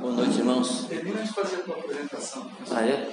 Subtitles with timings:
[0.00, 0.86] Boa noite, irmãos.
[0.88, 2.50] Termina de fazer a tua apresentação.
[2.70, 3.08] Ah, é?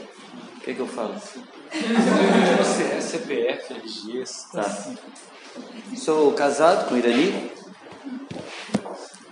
[0.57, 1.13] O que, que eu falo?
[1.13, 4.87] Você é CPF, RG, Tá.
[5.95, 7.51] Sou casado com Irani.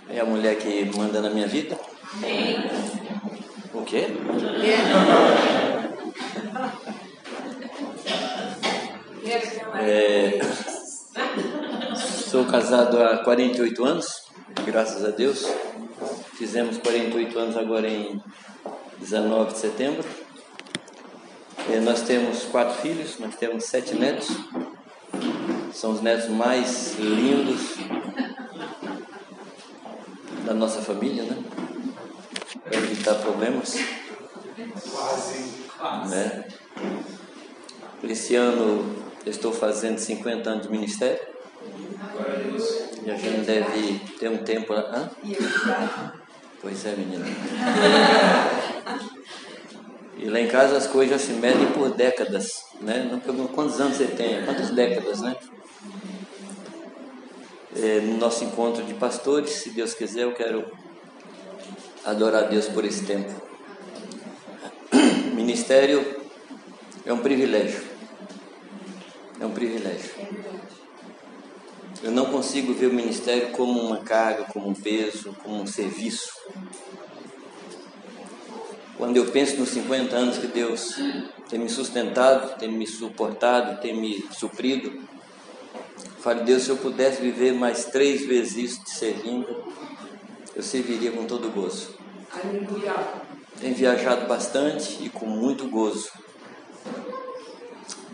[0.08, 1.78] É a mulher que manda na minha vida.
[3.72, 4.06] O quê?
[9.80, 10.40] É,
[12.30, 14.06] sou casado há 48 anos,
[14.66, 15.46] graças a Deus.
[16.42, 18.20] Fizemos 48 anos agora em
[18.98, 20.04] 19 de setembro.
[21.70, 24.26] É, nós temos quatro filhos, nós temos sete netos.
[25.72, 27.76] São os netos mais lindos
[30.44, 31.44] da nossa família, né?
[32.64, 33.76] Para evitar problemas.
[35.78, 36.10] Quase.
[36.10, 36.44] Né?
[38.02, 41.20] Esse ano eu estou fazendo 50 anos de ministério.
[43.06, 44.72] E a gente deve ter um tempo.
[44.72, 45.08] Hã?
[46.62, 47.26] Pois é, menina.
[50.22, 53.08] E lá em casa as coisas já se medem por décadas, né?
[53.10, 55.34] Não pergunto quantos anos você tem, quantas décadas, né?
[57.74, 60.64] É, no nosso encontro de pastores, se Deus quiser, eu quero
[62.04, 63.32] adorar a Deus por esse tempo.
[65.34, 66.22] Ministério
[67.04, 67.82] é um privilégio.
[69.40, 70.12] É um privilégio.
[72.02, 76.32] Eu não consigo ver o ministério como uma carga, como um peso, como um serviço.
[78.96, 80.96] Quando eu penso nos 50 anos que Deus
[81.48, 85.00] tem me sustentado, tem me suportado, tem me suprido,
[86.18, 89.64] falo, Deus, se eu pudesse viver mais três vezes isso te servindo,
[90.54, 91.94] eu serviria com todo gozo.
[93.60, 96.10] Tenho viajado bastante e com muito gozo.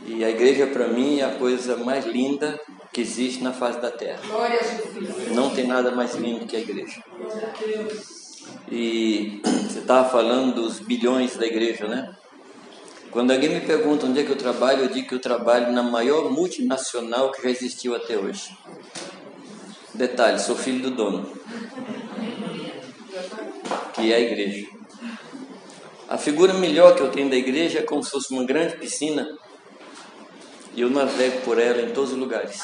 [0.08, 2.58] E a igreja para mim é a coisa mais linda
[2.90, 4.20] que existe na face da terra.
[5.34, 7.02] Não tem nada mais lindo que a igreja.
[8.70, 12.16] E você estava falando dos bilhões da igreja, né?
[13.10, 15.82] Quando alguém me pergunta onde é que eu trabalho, eu digo que eu trabalho na
[15.82, 18.56] maior multinacional que já existiu até hoje.
[19.92, 21.30] Detalhe, sou filho do dono,
[23.92, 24.66] que é a igreja.
[26.08, 29.28] A figura melhor que eu tenho da igreja é como se fosse uma grande piscina
[30.78, 32.62] e eu navego por ela em todos os lugares.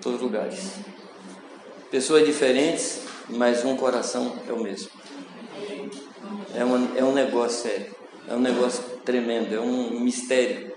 [0.00, 0.74] Todos os lugares.
[1.90, 4.90] Pessoas diferentes, mas um coração é o mesmo.
[6.54, 7.92] É, uma, é um negócio sério.
[8.28, 9.52] É um negócio tremendo.
[9.52, 10.72] É um mistério.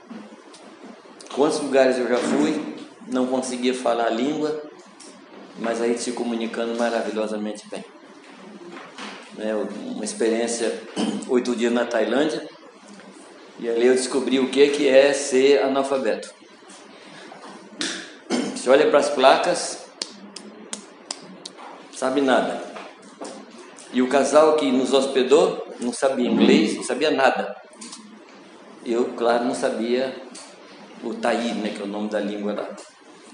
[1.35, 2.75] Quantos lugares eu já fui,
[3.11, 4.63] não conseguia falar a língua,
[5.59, 7.85] mas a gente se comunicando maravilhosamente bem.
[9.37, 10.81] É uma experiência,
[11.29, 12.49] oito dias na Tailândia,
[13.59, 16.33] e ali eu descobri o que, que é ser analfabeto.
[18.55, 19.85] Você olha para as placas,
[21.91, 22.61] sabe nada.
[23.91, 27.55] E o casal que nos hospedou não sabia inglês, não sabia nada.
[28.85, 30.15] Eu, claro, não sabia
[31.03, 32.69] o Taí, né, que é o nome da língua lá.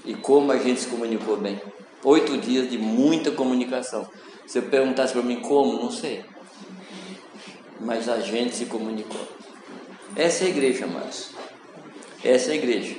[0.04, 1.60] E como a gente se comunicou bem.
[2.02, 4.08] Oito dias de muita comunicação.
[4.46, 6.24] Se eu perguntasse para mim como, não sei.
[7.80, 9.43] Mas a gente se comunicou.
[10.16, 11.30] Essa é a igreja, amados.
[12.22, 12.96] Essa é a igreja.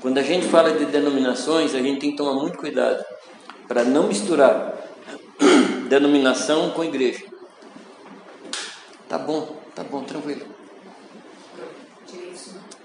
[0.00, 3.04] Quando a gente fala de denominações, a gente tem que tomar muito cuidado
[3.66, 4.72] para não misturar
[5.88, 7.24] denominação com igreja.
[9.08, 10.46] Tá bom, tá bom, tranquilo.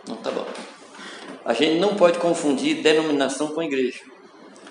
[0.08, 0.48] Não tá bom.
[1.46, 4.02] A gente não pode confundir denominação com igreja.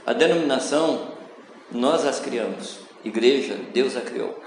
[0.04, 1.12] A denominação
[1.70, 2.80] nós as criamos.
[3.04, 4.42] Igreja, Deus a criou.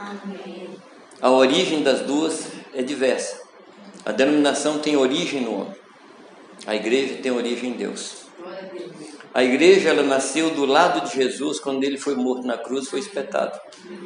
[1.22, 3.51] A origem das duas é diversa.
[4.06, 5.76] A denominação tem origem no homem.
[6.66, 8.22] A igreja tem origem em Deus.
[9.34, 13.00] A igreja ela nasceu do lado de Jesus quando ele foi morto na cruz, foi
[13.00, 13.58] espetado.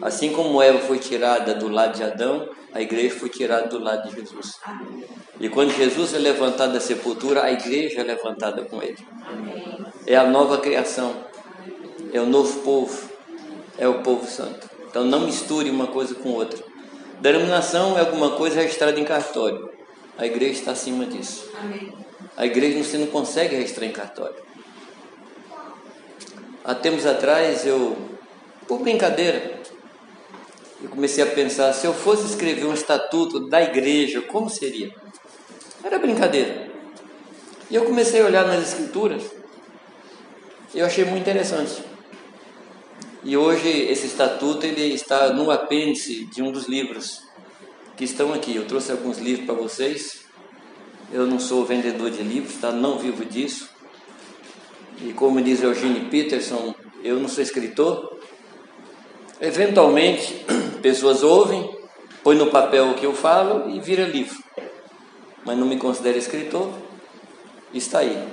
[0.01, 4.07] Assim como Eva foi tirada do lado de Adão, a igreja foi tirada do lado
[4.07, 4.59] de Jesus.
[5.39, 8.97] E quando Jesus é levantado da sepultura, a igreja é levantada com ele.
[10.05, 11.15] É a nova criação.
[12.13, 13.09] É o novo povo.
[13.77, 14.69] É o povo santo.
[14.87, 16.63] Então não misture uma coisa com outra.
[17.19, 19.74] Denominação é alguma coisa registrada em cartório.
[20.17, 21.51] A igreja está acima disso.
[22.37, 24.35] A igreja você não consegue registrar em cartório.
[26.63, 27.95] Há tempos atrás eu,
[28.67, 29.61] por brincadeira,
[30.81, 34.93] eu comecei a pensar, se eu fosse escrever um estatuto da igreja, como seria?
[35.83, 36.69] Era brincadeira.
[37.69, 39.23] E eu comecei a olhar nas escrituras.
[40.73, 41.83] E eu achei muito interessante.
[43.23, 47.24] E hoje esse estatuto ele está no apêndice de um dos livros
[47.95, 48.55] que estão aqui.
[48.55, 50.25] Eu trouxe alguns livros para vocês.
[51.11, 52.71] Eu não sou vendedor de livros, tá?
[52.71, 53.69] Não vivo disso.
[55.01, 58.19] E como diz Eugene Peterson, eu não sou escritor.
[59.39, 60.45] Eventualmente,
[60.85, 61.67] Pessoas ouvem,
[62.23, 64.37] põe no papel o que eu falo e vira livro.
[65.43, 66.71] Mas não me considera escritor,
[67.73, 68.23] está aí.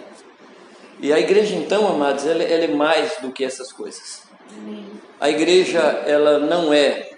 [1.00, 4.24] E a igreja, então, amados, ela, ela é mais do que essas coisas.
[5.18, 7.10] A igreja, ela não é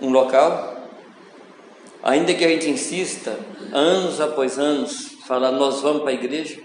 [0.00, 0.75] um local,
[2.06, 3.36] ainda que a gente insista,
[3.72, 6.60] anos após anos, falar nós vamos para a igreja.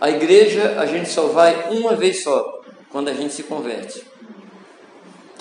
[0.00, 4.04] A igreja a gente só vai uma vez só, quando a gente se converte.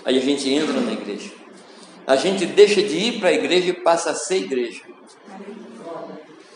[0.04, 1.30] Aí a gente entra na igreja.
[2.08, 4.82] A gente deixa de ir para a igreja e passa a ser igreja.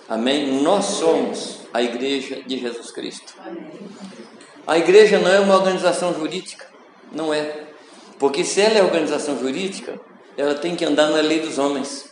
[0.09, 0.59] Amém?
[0.63, 3.35] Nós somos a igreja de Jesus Cristo.
[4.65, 6.67] A igreja não é uma organização jurídica,
[7.11, 7.67] não é.
[8.17, 9.99] Porque se ela é organização jurídica,
[10.37, 12.11] ela tem que andar na lei dos homens.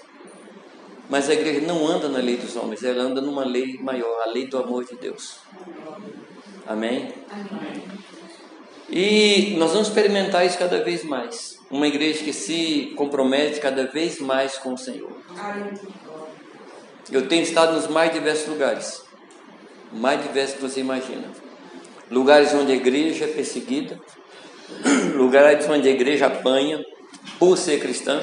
[1.10, 4.30] Mas a igreja não anda na lei dos homens, ela anda numa lei maior, a
[4.30, 5.38] lei do amor de Deus.
[6.68, 7.12] Amém?
[7.32, 7.84] Amém.
[8.92, 11.60] E nós vamos experimentar isso cada vez mais.
[11.70, 15.12] Uma igreja que se compromete cada vez mais com o Senhor.
[17.12, 19.04] Eu tenho estado nos mais diversos lugares,
[19.92, 21.28] mais diversos que você imagina.
[22.12, 24.00] Lugares onde a igreja é perseguida,
[25.16, 26.84] lugares onde a igreja apanha
[27.38, 28.22] por ser cristã,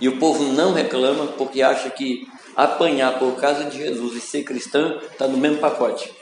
[0.00, 4.42] e o povo não reclama porque acha que apanhar por causa de Jesus e ser
[4.42, 6.12] cristão está no mesmo pacote.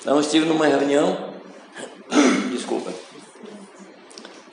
[0.00, 1.32] Então, eu estive numa reunião,
[2.52, 2.92] desculpa,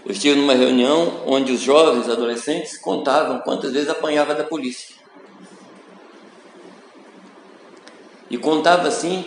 [0.05, 4.95] eu estive numa reunião onde os jovens, adolescentes, contavam quantas vezes apanhava da polícia.
[8.29, 9.25] E contava assim,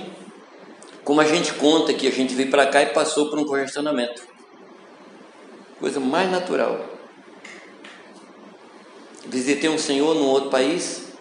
[1.04, 4.33] como a gente conta que a gente veio para cá e passou por um congestionamento.
[5.78, 6.84] Coisa mais natural.
[9.26, 11.12] Visitei um senhor num outro país,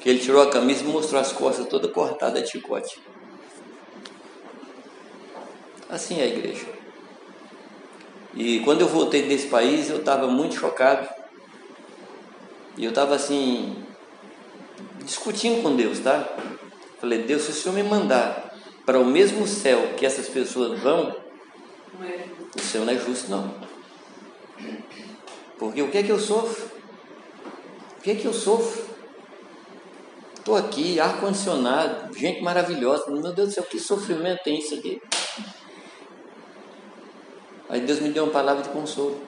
[0.00, 2.98] que ele tirou a camisa e mostrou as costas toda cortada de chicote.
[5.88, 6.66] Assim é a igreja.
[8.34, 11.08] E quando eu voltei desse país, eu estava muito chocado.
[12.76, 13.84] E eu estava assim,
[15.04, 16.28] discutindo com Deus, tá?
[17.00, 18.54] Falei, Deus, se o Senhor me mandar
[18.86, 21.14] para o mesmo céu que essas pessoas vão,
[22.56, 23.54] o céu não é justo, não.
[25.58, 26.70] Porque o que é que eu sofro?
[27.98, 28.90] O que é que eu sofro?
[30.34, 33.10] Estou aqui, ar-condicionado, gente maravilhosa.
[33.10, 35.00] Meu Deus do céu, que sofrimento tem isso aqui?
[37.68, 39.20] Aí Deus me deu uma palavra de consolo.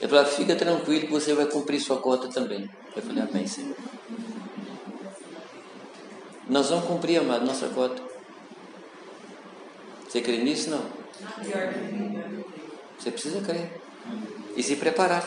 [0.00, 2.70] Ele falou, fica tranquilo que você vai cumprir sua cota também.
[2.94, 3.74] Eu falei, amém, Senhor.
[6.48, 8.00] Nós vamos cumprir, amado, nossa cota.
[10.08, 10.70] Você crê nisso?
[10.70, 10.99] Não.
[12.98, 13.80] Você precisa crer.
[14.56, 15.24] E se preparar.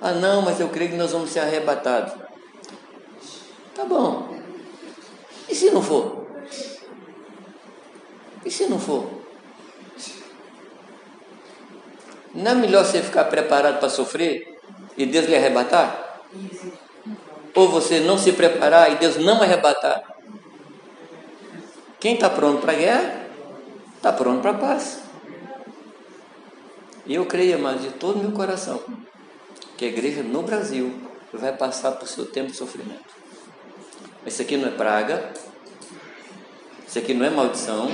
[0.00, 2.14] Ah, não, mas eu creio que nós vamos ser arrebatados.
[3.74, 4.36] Tá bom.
[5.48, 6.26] E se não for?
[8.44, 9.20] E se não for?
[12.34, 14.58] Não é melhor você ficar preparado para sofrer
[14.96, 16.22] e Deus lhe arrebatar?
[17.54, 20.02] Ou você não se preparar e Deus não arrebatar?
[21.98, 23.19] Quem está pronto para a guerra,
[24.00, 25.02] está pronto para a paz.
[27.04, 28.82] E eu creio, mas de todo o meu coração,
[29.76, 30.90] que a igreja no Brasil
[31.34, 33.04] vai passar por seu tempo de sofrimento.
[34.24, 35.32] Isso aqui não é praga,
[36.88, 37.90] isso aqui não é maldição,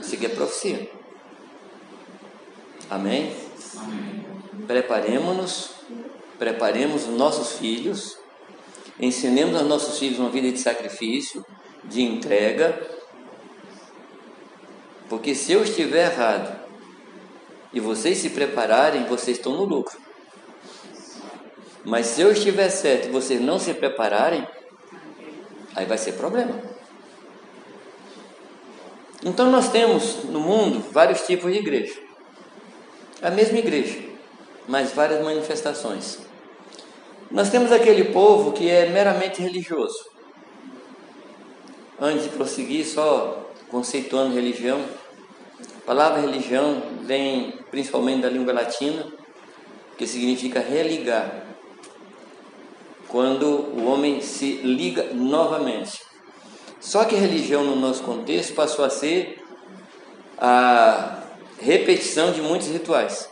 [0.00, 0.90] isso aqui é profecia.
[2.88, 3.34] Amém?
[4.68, 5.70] Preparemos-nos,
[6.38, 8.16] preparemos os nossos filhos,
[9.00, 11.44] ensinemos aos nossos filhos uma vida de sacrifício,
[11.82, 12.95] de entrega,
[15.08, 16.58] porque se eu estiver errado
[17.72, 19.98] e vocês se prepararem, vocês estão no lucro.
[21.84, 24.46] Mas se eu estiver certo e vocês não se prepararem,
[25.74, 26.60] aí vai ser problema.
[29.24, 32.00] Então nós temos no mundo vários tipos de igreja.
[33.22, 33.98] A mesma igreja,
[34.66, 36.18] mas várias manifestações.
[37.30, 40.10] Nós temos aquele povo que é meramente religioso.
[42.00, 44.80] Antes de prosseguir, só conceituando religião,
[45.58, 49.06] a palavra religião vem principalmente da língua latina,
[49.96, 51.44] que significa religar.
[53.08, 56.02] Quando o homem se liga novamente.
[56.80, 59.42] Só que religião no nosso contexto passou a ser
[60.38, 61.22] a
[61.60, 63.30] repetição de muitos rituais.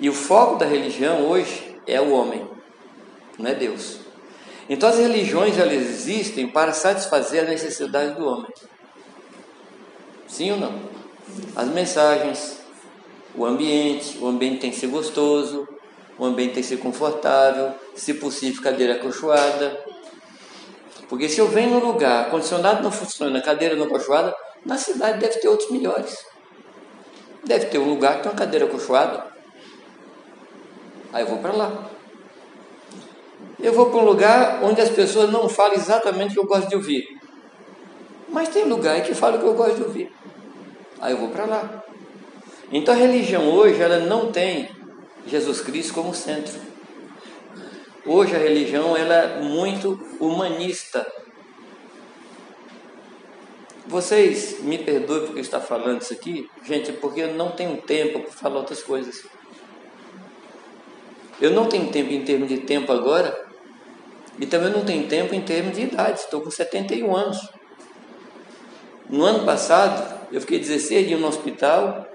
[0.00, 2.48] E o foco da religião hoje é o homem,
[3.36, 4.07] não é Deus.
[4.68, 8.52] Então as religiões elas existem para satisfazer a necessidade do homem.
[10.26, 10.80] Sim ou não?
[11.56, 12.60] As mensagens,
[13.34, 15.66] o ambiente, o ambiente tem que ser gostoso,
[16.18, 19.84] o ambiente tem que ser confortável, se possível cadeira acolchoada.
[21.08, 24.34] Porque se eu venho no lugar, condicionado não funciona, cadeira não acolchoada,
[24.66, 26.18] Na cidade deve ter outros melhores.
[27.44, 29.26] Deve ter um lugar que tem uma cadeira cochoada.
[31.12, 31.90] Aí eu vou para lá.
[33.60, 36.68] Eu vou para um lugar onde as pessoas não falam exatamente o que eu gosto
[36.68, 37.18] de ouvir.
[38.28, 40.12] Mas tem lugar que fala o que eu gosto de ouvir.
[41.00, 41.84] Aí eu vou para lá.
[42.70, 44.68] Então a religião hoje ela não tem
[45.26, 46.60] Jesus Cristo como centro.
[48.06, 51.06] Hoje a religião ela é muito humanista.
[53.86, 58.30] Vocês me perdoem porque está falando isso aqui, gente, porque eu não tenho tempo para
[58.30, 59.24] falar outras coisas.
[61.40, 63.47] Eu não tenho tempo em termos de tempo agora,
[64.40, 66.20] e também não tenho tempo em termos de idade.
[66.20, 67.48] Estou com 71 anos.
[69.08, 72.06] No ano passado, eu fiquei 16 dias no hospital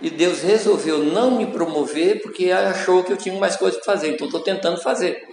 [0.00, 4.14] e Deus resolveu não me promover porque achou que eu tinha mais coisas para fazer.
[4.14, 5.28] Então estou tentando fazer.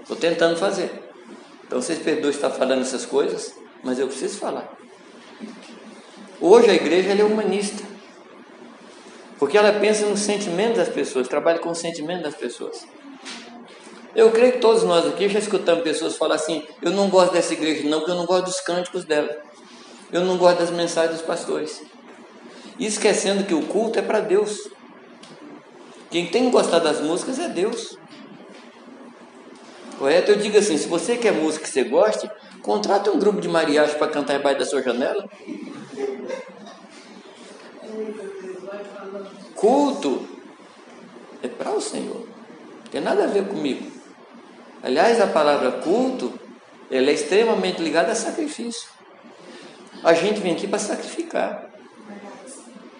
[0.00, 0.90] Estou tentando fazer.
[1.66, 4.70] Então vocês perdoem estar falando essas coisas, mas eu preciso falar.
[6.40, 7.82] Hoje a igreja é humanista.
[9.38, 12.86] Porque ela pensa no sentimento das pessoas, trabalha com o sentimento das pessoas.
[14.14, 17.54] Eu creio que todos nós aqui já escutamos pessoas falar assim: eu não gosto dessa
[17.54, 19.34] igreja, não, porque eu não gosto dos cânticos dela.
[20.12, 21.82] Eu não gosto das mensagens dos pastores.
[22.78, 24.68] E esquecendo que o culto é para Deus.
[26.10, 27.96] Quem tem que gostar das músicas é Deus.
[29.98, 30.32] Correto?
[30.32, 33.94] Eu digo assim: se você quer música que você goste, contrate um grupo de mariachi
[33.96, 35.26] para cantar embaixo da sua janela.
[39.54, 40.28] Culto
[41.42, 42.26] é para o Senhor.
[42.26, 44.01] Não tem nada a ver comigo.
[44.82, 46.32] Aliás, a palavra culto,
[46.90, 48.88] ela é extremamente ligada a sacrifício.
[50.02, 51.70] A gente vem aqui para sacrificar.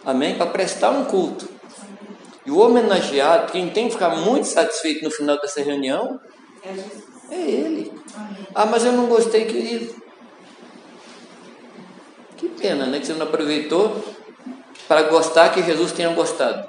[0.05, 0.37] Amém?
[0.37, 1.49] Para prestar um culto.
[2.47, 6.21] E o homenageado, quem tem que ficar muito satisfeito no final dessa reunião,
[7.31, 7.93] é ele.
[8.55, 9.95] Ah, mas eu não gostei, querido.
[12.37, 12.99] Que pena, né?
[12.99, 14.03] Que você não aproveitou
[14.89, 16.69] para gostar que Jesus tenha gostado.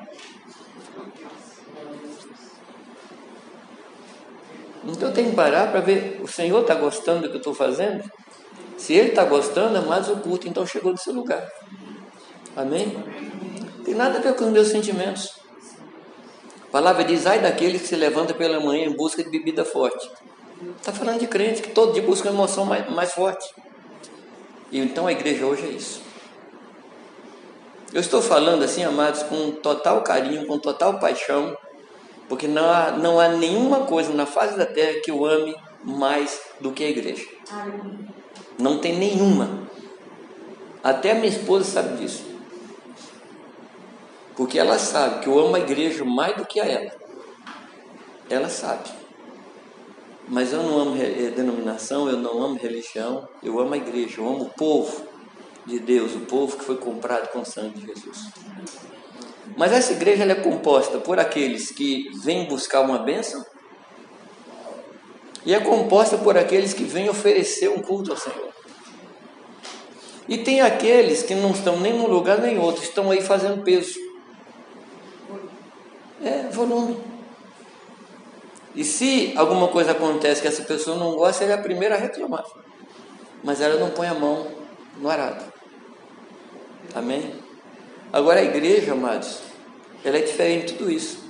[4.86, 7.54] Então eu tenho que parar para ver, o Senhor está gostando do que eu estou
[7.54, 8.04] fazendo?
[8.78, 11.48] Se Ele está gostando, é mais o culto, então chegou nesse lugar.
[12.56, 12.96] Amém?
[13.86, 15.36] Tem nada a ver com os meus sentimentos.
[16.68, 20.10] A palavra diz, ai daquele que se levanta pela manhã em busca de bebida forte.
[20.78, 23.54] Está falando de crente que todo dia busca uma emoção mais, mais forte.
[24.72, 26.02] E então a igreja hoje é isso.
[27.94, 31.56] Eu estou falando assim, amados, com total carinho, com total paixão,
[32.34, 36.42] porque não há, não há nenhuma coisa na face da terra que eu ame mais
[36.60, 37.24] do que a igreja.
[38.58, 39.68] Não tem nenhuma.
[40.84, 42.26] Até a minha esposa sabe disso.
[44.36, 46.92] Porque ela sabe que eu amo a igreja mais do que a ela.
[48.28, 48.90] Ela sabe.
[50.28, 54.28] Mas eu não amo eh, denominação, eu não amo religião, eu amo a igreja, eu
[54.28, 55.06] amo o povo
[55.68, 58.32] de Deus, o povo que foi comprado com o sangue de Jesus.
[59.56, 63.46] Mas essa igreja é composta por aqueles que vêm buscar uma bênção
[65.46, 68.54] e é composta por aqueles que vêm oferecer um culto ao Senhor.
[70.28, 74.00] E tem aqueles que não estão nem num lugar nem outro, estão aí fazendo peso.
[76.24, 76.98] É volume.
[78.74, 81.98] E se alguma coisa acontece que essa pessoa não gosta, ela é a primeira a
[81.98, 82.46] reclamar.
[83.44, 84.48] Mas ela não põe a mão
[84.98, 85.44] no arado.
[86.96, 87.43] Amém?
[88.14, 89.40] Agora a igreja, amados,
[90.06, 91.24] ela é diferente de tudo isso.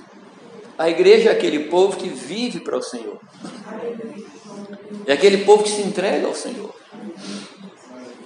[0.76, 3.18] A igreja é aquele povo que vive para o Senhor.
[5.06, 6.74] É aquele povo que se entrega ao Senhor.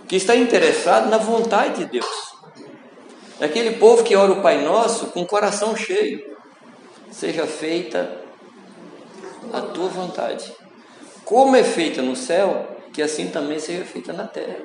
[0.09, 2.35] Que está interessado na vontade de Deus.
[3.39, 6.37] É aquele povo que ora o Pai Nosso com o coração cheio.
[7.13, 8.23] Seja feita
[9.53, 10.53] a tua vontade.
[11.25, 14.59] Como é feita no céu, que assim também seja feita na terra.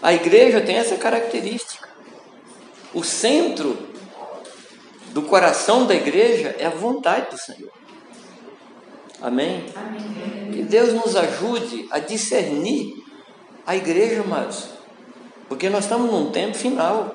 [0.00, 1.88] A igreja tem essa característica.
[2.98, 3.78] O centro
[5.12, 7.70] do coração da igreja é a vontade do Senhor.
[9.22, 9.66] Amém?
[9.76, 10.50] Amém?
[10.50, 12.92] Que Deus nos ajude a discernir
[13.64, 14.70] a igreja, amados.
[15.48, 17.14] Porque nós estamos num tempo final.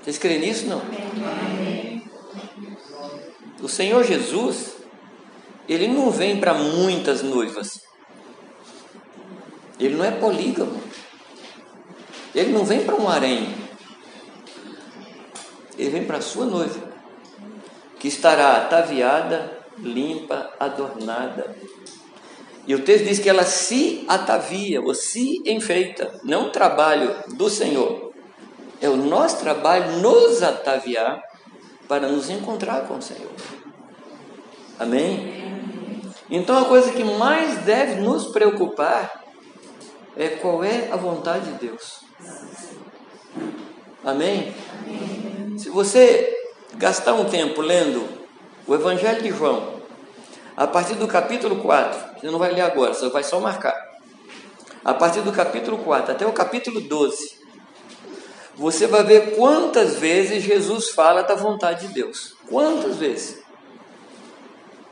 [0.00, 0.68] Vocês creem nisso?
[0.68, 0.80] Não?
[0.80, 2.02] Amém.
[3.60, 4.76] O Senhor Jesus,
[5.68, 7.82] Ele não vem para muitas noivas.
[9.78, 10.80] Ele não é polígamo.
[12.34, 13.61] Ele não vem para um harém.
[15.82, 16.80] Ele vem para a sua noiva,
[17.98, 21.56] que estará ataviada, limpa, adornada.
[22.68, 26.20] E o texto diz que ela se atavia, ou se enfeita.
[26.22, 28.12] Não o trabalho do Senhor.
[28.80, 31.20] É o nosso trabalho nos ataviar
[31.88, 33.32] para nos encontrar com o Senhor.
[34.78, 35.42] Amém?
[36.30, 39.20] Então a coisa que mais deve nos preocupar
[40.16, 42.02] é qual é a vontade de Deus.
[44.04, 44.52] Amém?
[45.56, 46.34] Se você
[46.74, 48.04] gastar um tempo lendo
[48.66, 49.80] o Evangelho de João,
[50.56, 53.74] a partir do capítulo 4, você não vai ler agora, você vai só marcar.
[54.84, 57.38] A partir do capítulo 4 até o capítulo 12,
[58.56, 62.34] você vai ver quantas vezes Jesus fala da vontade de Deus.
[62.48, 63.40] Quantas vezes?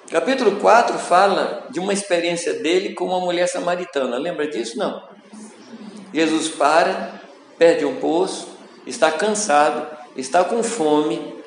[0.08, 4.18] Capítulo 4 fala de uma experiência dele com uma mulher samaritana.
[4.18, 4.78] Lembra disso?
[4.78, 5.02] Não.
[6.14, 7.20] Jesus para,
[7.58, 11.40] perde um poço, está cansado, está com fome.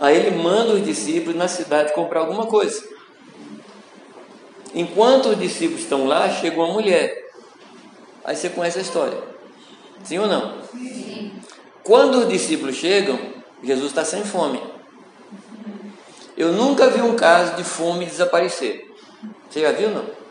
[0.00, 2.82] Aí ele manda os discípulos na cidade comprar alguma coisa.
[4.74, 7.30] Enquanto os discípulos estão lá, chega uma mulher.
[8.24, 9.22] Aí você conhece a história.
[10.02, 10.62] Sim ou não?
[10.62, 11.32] Sim.
[11.84, 13.18] Quando os discípulos chegam,
[13.62, 14.60] Jesus está sem fome.
[16.36, 18.90] Eu nunca vi um caso de fome desaparecer.
[19.48, 20.23] Você já viu, não?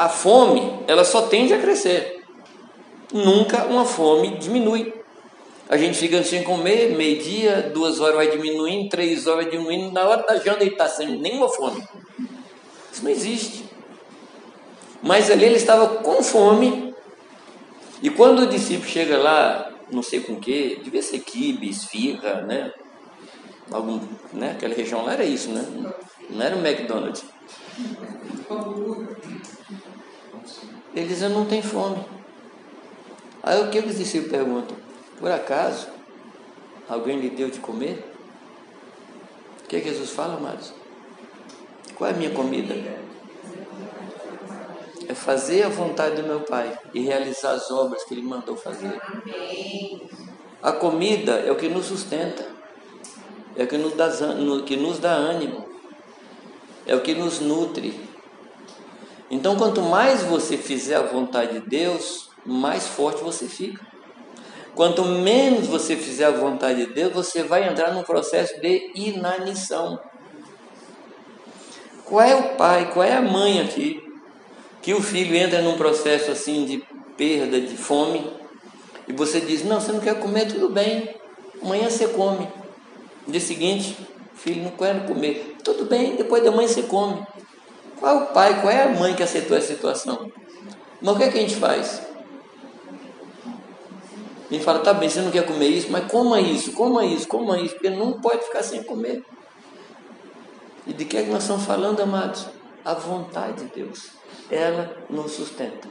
[0.00, 2.24] A fome, ela só tende a crescer.
[3.12, 4.94] Nunca uma fome diminui.
[5.68, 10.08] A gente fica sem comer, meio-dia, duas horas vai diminuindo, três horas vai diminuindo, na
[10.08, 11.86] hora da janta ele está sem nenhuma fome.
[12.90, 13.66] Isso não existe.
[15.02, 16.94] Mas ali ele estava com fome.
[18.02, 22.72] E quando o discípulo chega lá, não sei com que, devia ser quibe, esfirra, né?
[23.70, 24.00] Algum,
[24.32, 24.52] né?
[24.52, 25.92] Aquela região lá era isso, né?
[26.30, 27.22] Não era o McDonald's.
[30.94, 32.04] Ele diz, eu não tenho fome.
[33.42, 34.76] Aí o que os discípulos perguntam?
[35.18, 35.88] Por acaso,
[36.88, 38.04] alguém lhe deu de comer?
[39.64, 40.72] O que Jesus fala, amados?
[41.94, 42.74] Qual é a minha comida?
[45.10, 49.00] é fazer a vontade do meu Pai e realizar as obras que Ele mandou fazer.
[50.62, 52.46] A comida é o que nos sustenta,
[53.56, 54.08] é o que nos dá,
[54.64, 55.66] que nos dá ânimo,
[56.86, 58.08] é o que nos nutre.
[59.30, 63.86] Então, quanto mais você fizer a vontade de Deus, mais forte você fica.
[64.74, 70.00] Quanto menos você fizer a vontade de Deus, você vai entrar num processo de inanição.
[72.04, 74.02] Qual é o pai, qual é a mãe aqui
[74.82, 76.82] que o filho entra num processo assim de
[77.16, 78.28] perda, de fome,
[79.06, 81.14] e você diz: Não, você não quer comer, tudo bem,
[81.62, 82.48] amanhã você come.
[83.26, 83.96] No dia seguinte,
[84.34, 87.22] filho, não quero comer, tudo bem, depois da manhã você come.
[88.00, 90.32] Qual é o pai, qual é a mãe que aceitou essa situação?
[91.02, 92.02] Mas o que, é que a gente faz?
[94.50, 97.60] Gente fala: Tá bem, você não quer comer isso, mas coma isso, coma isso, coma
[97.60, 99.22] isso, porque não pode ficar sem comer.
[100.86, 102.46] E de que é que nós estamos falando, amados?
[102.82, 104.08] A vontade de Deus
[104.50, 105.88] ela nos sustenta.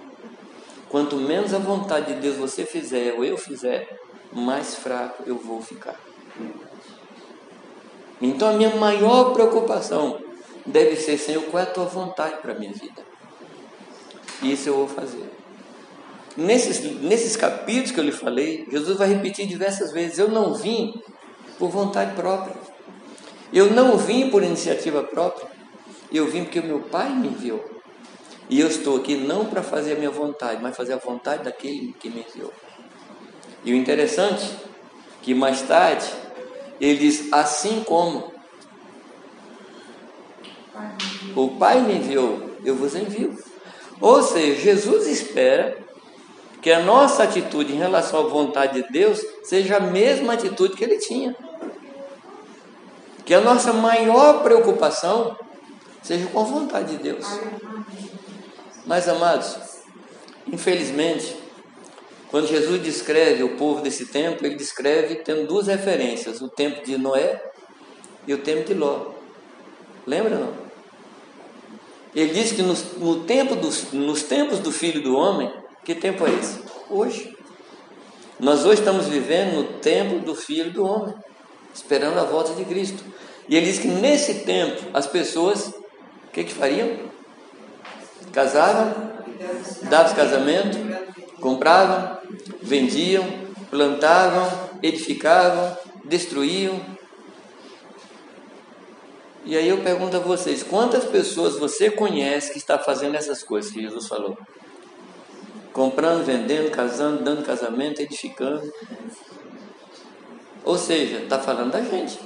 [0.89, 3.88] Quanto menos a vontade de Deus você fizer ou eu fizer,
[4.34, 5.95] mais fraco eu vou ficar.
[8.19, 10.19] Então a minha maior preocupação
[10.70, 13.04] deve ser, Senhor, qual é a tua vontade para a minha vida?
[14.42, 15.30] E isso eu vou fazer.
[16.38, 20.94] Nesses, nesses capítulos que eu lhe falei, Jesus vai repetir diversas vezes: Eu não vim
[21.58, 22.56] por vontade própria.
[23.52, 25.50] Eu não vim por iniciativa própria.
[26.12, 27.64] Eu vim porque o meu Pai me enviou.
[28.50, 31.94] E eu estou aqui não para fazer a minha vontade, mas fazer a vontade daquele
[32.00, 32.54] que me enviou.
[33.64, 34.50] E o interessante,
[35.22, 36.06] que mais tarde,
[36.80, 38.38] ele diz: assim como
[41.36, 43.38] o Pai me enviou, eu vos envio.
[44.02, 45.78] Ou seja, Jesus espera
[46.62, 50.84] que a nossa atitude em relação à vontade de Deus seja a mesma atitude que
[50.84, 51.36] ele tinha.
[53.26, 55.38] Que a nossa maior preocupação
[56.02, 57.26] seja com a vontade de Deus.
[58.86, 59.58] Mas, amados,
[60.48, 61.36] infelizmente,
[62.30, 66.98] quando Jesus descreve o povo desse tempo, ele descreve tendo duas referências: o tempo de
[66.98, 67.42] Noé
[68.28, 69.12] e o tempo de Ló.
[70.06, 70.69] Lembra não?
[72.15, 75.52] Ele diz que nos, no tempo dos, nos tempos do Filho do Homem,
[75.84, 76.60] que tempo é esse?
[76.89, 77.36] Hoje.
[78.39, 81.13] Nós hoje estamos vivendo no tempo do Filho do Homem,
[81.74, 83.04] esperando a volta de Cristo.
[83.48, 86.89] E ele diz que nesse tempo as pessoas, o que, que fariam?
[88.32, 89.12] Casavam,
[89.89, 90.78] davam casamento,
[91.41, 92.17] compravam,
[92.62, 93.26] vendiam,
[93.69, 94.48] plantavam,
[94.82, 96.80] edificavam, destruíam.
[99.50, 103.72] E aí eu pergunto a vocês: quantas pessoas você conhece que está fazendo essas coisas
[103.72, 104.38] que Jesus falou?
[105.74, 108.72] Comprando, vendendo, casando, dando casamento, edificando.
[110.64, 112.20] Ou seja, está falando da gente.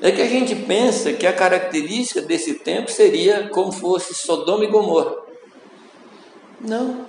[0.00, 4.68] É que a gente pensa que a característica desse tempo seria como fosse Sodoma e
[4.68, 5.16] Gomorra.
[6.62, 7.06] Não.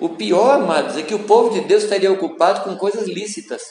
[0.00, 3.62] O pior, amados, é que o povo de Deus estaria ocupado com coisas lícitas.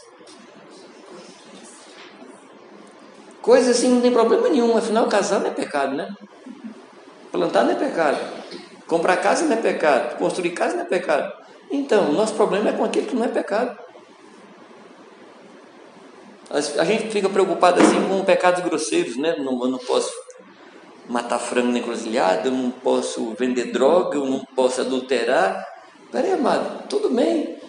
[3.41, 6.13] Coisa assim não tem problema nenhum, afinal casar não é pecado, né?
[7.32, 8.17] Plantar não é pecado.
[8.88, 10.17] Comprar casa não é pecado.
[10.17, 11.32] Construir casa não é pecado.
[11.71, 13.78] Então, o nosso problema é com aquele que não é pecado.
[16.52, 19.36] A gente fica preocupado assim com pecados grosseiros, né?
[19.38, 20.12] Não, eu não posso
[21.08, 25.63] matar frango na encruzilhada, eu não posso vender droga, eu não posso adulterar.
[26.12, 27.60] Peraí, amado, tudo bem.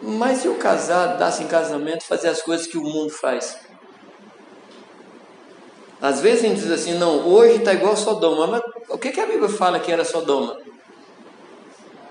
[0.00, 3.65] Mas se eu casar, dar-se em casamento, fazer as coisas que o mundo faz?
[6.00, 8.46] Às vezes a gente diz assim, não, hoje está igual Sodoma.
[8.46, 10.58] Mas o que, que a Bíblia fala que era Sodoma?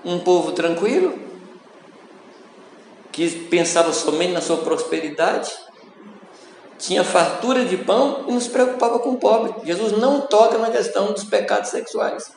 [0.04, 1.18] Um povo tranquilo,
[3.12, 5.50] que pensava somente na sua prosperidade,
[6.78, 9.54] tinha fartura de pão e não se preocupava com o pobre.
[9.64, 12.30] Jesus não toca na questão dos pecados sexuais.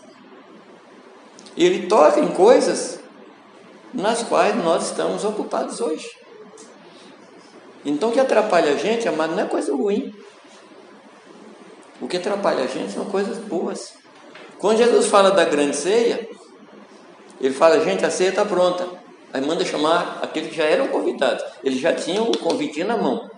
[1.57, 2.99] Ele toca em coisas
[3.93, 6.09] nas quais nós estamos ocupados hoje.
[7.83, 10.13] Então o que atrapalha a gente, amado, não é coisa ruim.
[12.01, 13.93] O que atrapalha a gente são coisas boas.
[14.57, 16.27] Quando Jesus fala da grande ceia,
[17.39, 18.87] ele fala, gente, a ceia está pronta.
[19.33, 21.43] Aí manda chamar aqueles que já eram convidados.
[21.63, 23.29] Eles já tinham o convite na mão.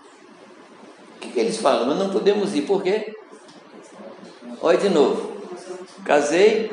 [1.15, 1.85] O que, que eles falam?
[1.85, 3.13] Nós não podemos ir, por quê?
[4.61, 5.31] Olha de novo.
[6.05, 6.71] Casei,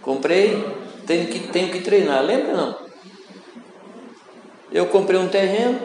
[0.00, 0.64] comprei,
[1.06, 2.24] tenho que, tenho que treinar.
[2.24, 2.76] Lembra não?
[4.72, 5.78] Eu comprei um terreno,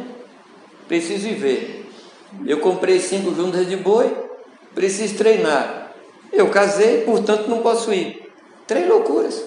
[0.88, 1.86] preciso viver.
[2.46, 4.27] Eu comprei cinco juntas de boi,
[4.78, 5.92] preciso treinar.
[6.32, 8.32] Eu casei, portanto não posso ir.
[8.68, 9.44] Três loucuras.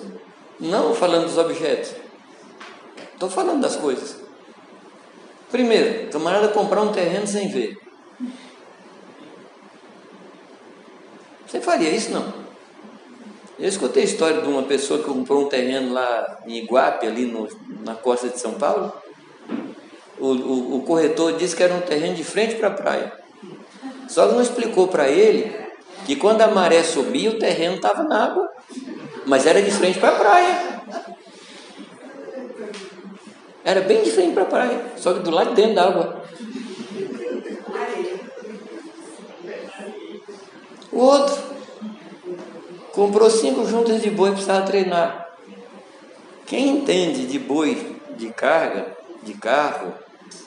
[0.59, 1.93] Não falando dos objetos.
[3.15, 4.17] Estou falando das coisas.
[5.49, 7.79] Primeiro, camarada comprar um terreno sem ver.
[11.47, 12.35] Você faria isso não?
[13.57, 17.27] Eu escutei a história de uma pessoa que comprou um terreno lá em Iguape, ali
[17.27, 17.49] no,
[17.85, 18.93] na costa de São Paulo.
[20.19, 23.20] O, o, o corretor disse que era um terreno de frente para a praia.
[24.11, 25.57] Só que não explicou para ele
[26.05, 28.51] que quando a maré subia, o terreno estava na água,
[29.25, 30.83] mas era de frente para a praia.
[33.65, 36.25] Era bem de frente para a praia, só que do lado de dentro da água.
[40.91, 41.39] O outro
[42.93, 45.29] comprou cinco juntas de boi e precisava treinar.
[46.47, 49.95] Quem entende de boi de carga, de carro,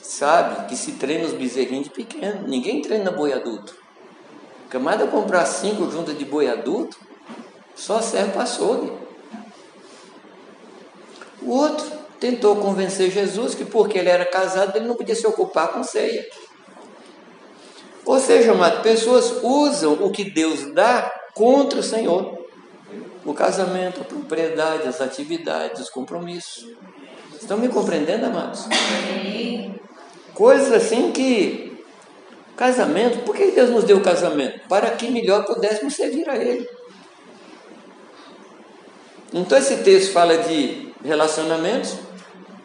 [0.04, 2.48] sabe que se treina os bezerrinhos de pequeno.
[2.48, 3.76] Ninguém treina boi adulto.
[4.70, 6.98] Camada comprar cinco juntas de boi adulto,
[7.76, 8.92] só serve para açougue.
[11.42, 11.86] O outro
[12.20, 16.26] tentou convencer Jesus que porque ele era casado, ele não podia se ocupar com ceia.
[18.06, 22.44] Ou seja, amado, pessoas usam o que Deus dá contra o Senhor.
[23.26, 26.68] O casamento, a propriedade, as atividades, os compromissos.
[27.40, 28.68] Estão me compreendendo, amados?
[30.34, 31.72] Coisas assim que.
[32.56, 34.68] Casamento, por que Deus nos deu o casamento?
[34.68, 36.70] Para que melhor pudéssemos servir a Ele.
[39.34, 41.96] Então esse texto fala de relacionamentos,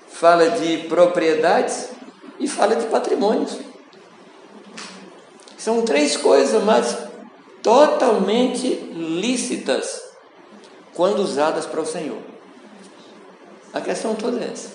[0.09, 1.88] fala de propriedades
[2.38, 3.59] e fala de patrimônios.
[5.57, 6.96] São três coisas, mas
[7.62, 10.02] totalmente lícitas
[10.94, 12.18] quando usadas para o Senhor.
[13.72, 14.70] A questão toda é essa.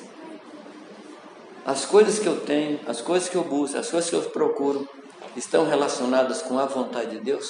[1.65, 4.87] As coisas que eu tenho, as coisas que eu busco, as coisas que eu procuro,
[5.35, 7.49] estão relacionadas com a vontade de Deus?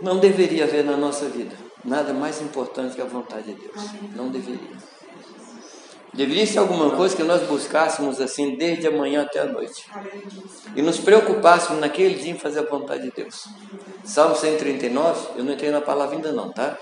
[0.00, 3.86] Não deveria haver na nossa vida nada mais importante que a vontade de Deus.
[4.14, 4.90] Não deveria.
[6.12, 9.86] Deveria ser alguma coisa que nós buscássemos assim desde a manhã até a noite.
[10.74, 13.46] E nos preocupássemos naquele dia em fazer a vontade de Deus.
[14.04, 16.76] Salmo 139, eu não entrei na palavra ainda não, tá?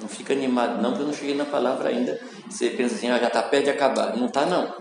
[0.00, 2.20] Não fica animado não, porque eu não cheguei na palavra ainda.
[2.48, 4.16] Você pensa assim, ah, já está perto de acabar.
[4.16, 4.74] Não está não.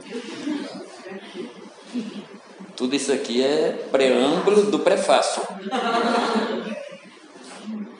[2.75, 5.41] Tudo isso aqui é preâmbulo do prefácio.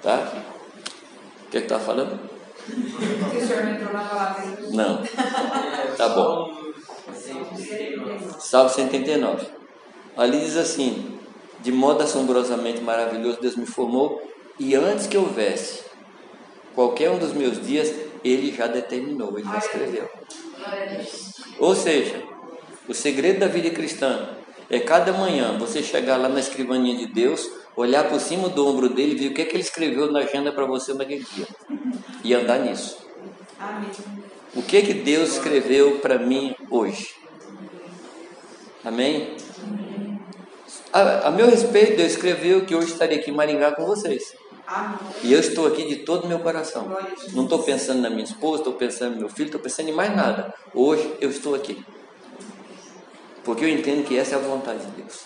[0.02, 0.34] Tá?
[1.46, 2.20] O que é está falando?
[4.72, 5.04] não.
[5.98, 6.66] Tá bom.
[8.40, 9.48] Salmo 189.
[10.18, 11.20] Ali diz assim:
[11.62, 14.22] De modo assombrosamente maravilhoso Deus me formou,
[14.60, 15.84] e antes que houvesse
[16.74, 17.94] qualquer um dos meus dias,
[18.26, 20.10] Ele já determinou, Ele já escreveu.
[21.60, 22.24] Ou seja,
[22.88, 24.30] o segredo da vida cristã
[24.68, 28.90] é cada manhã você chegar lá na escrivaninha de Deus, olhar por cima do ombro
[28.90, 31.48] dele e ver o que, é que ele escreveu na agenda para você naquele dia
[32.24, 32.98] e andar nisso.
[34.56, 37.14] O que que Deus escreveu para mim hoje?
[38.84, 39.36] Amém?
[40.92, 44.34] A, a, meu respeito, Deus escreveu que hoje estaria aqui em Maringá com vocês.
[45.24, 46.96] E eu estou aqui de todo o meu coração.
[47.34, 50.16] Não estou pensando na minha esposa, estou pensando no meu filho, estou pensando em mais
[50.16, 50.54] nada.
[50.74, 51.84] Hoje eu estou aqui.
[53.44, 55.26] Porque eu entendo que essa é a vontade de Deus.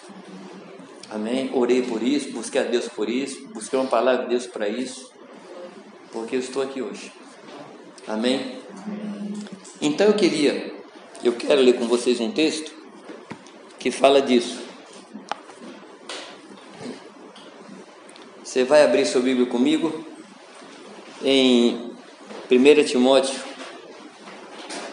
[1.09, 1.49] Amém?
[1.53, 5.11] Orei por isso, busquei a Deus por isso, busquei uma palavra de Deus para isso,
[6.11, 7.11] porque eu estou aqui hoje.
[8.07, 8.59] Amém?
[9.81, 10.73] Então eu queria,
[11.23, 12.71] eu quero ler com vocês um texto
[13.79, 14.68] que fala disso.
[18.49, 20.03] Você vai abrir sua Bíblia comigo
[21.21, 21.93] em
[22.49, 23.39] 1 Timóteo,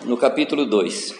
[0.05, 1.15] no capítulo 2.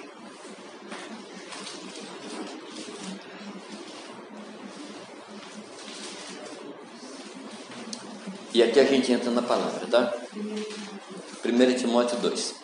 [8.53, 10.13] E aqui a gente entra na palavra, tá?
[11.43, 12.55] 1 Timóteo 2.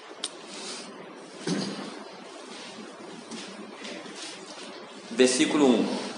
[5.12, 6.11] Versículo 1.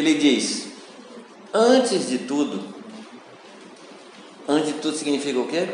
[0.00, 0.68] Ele diz:
[1.52, 2.64] Antes de tudo,
[4.48, 5.68] antes de tudo significa o quê?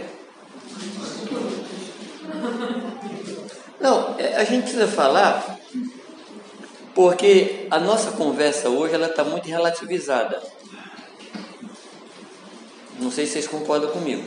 [3.81, 5.61] Não, é, a gente precisa falar
[6.93, 10.43] porque a nossa conversa hoje ela está muito relativizada.
[12.99, 14.25] Não sei se vocês concordam comigo.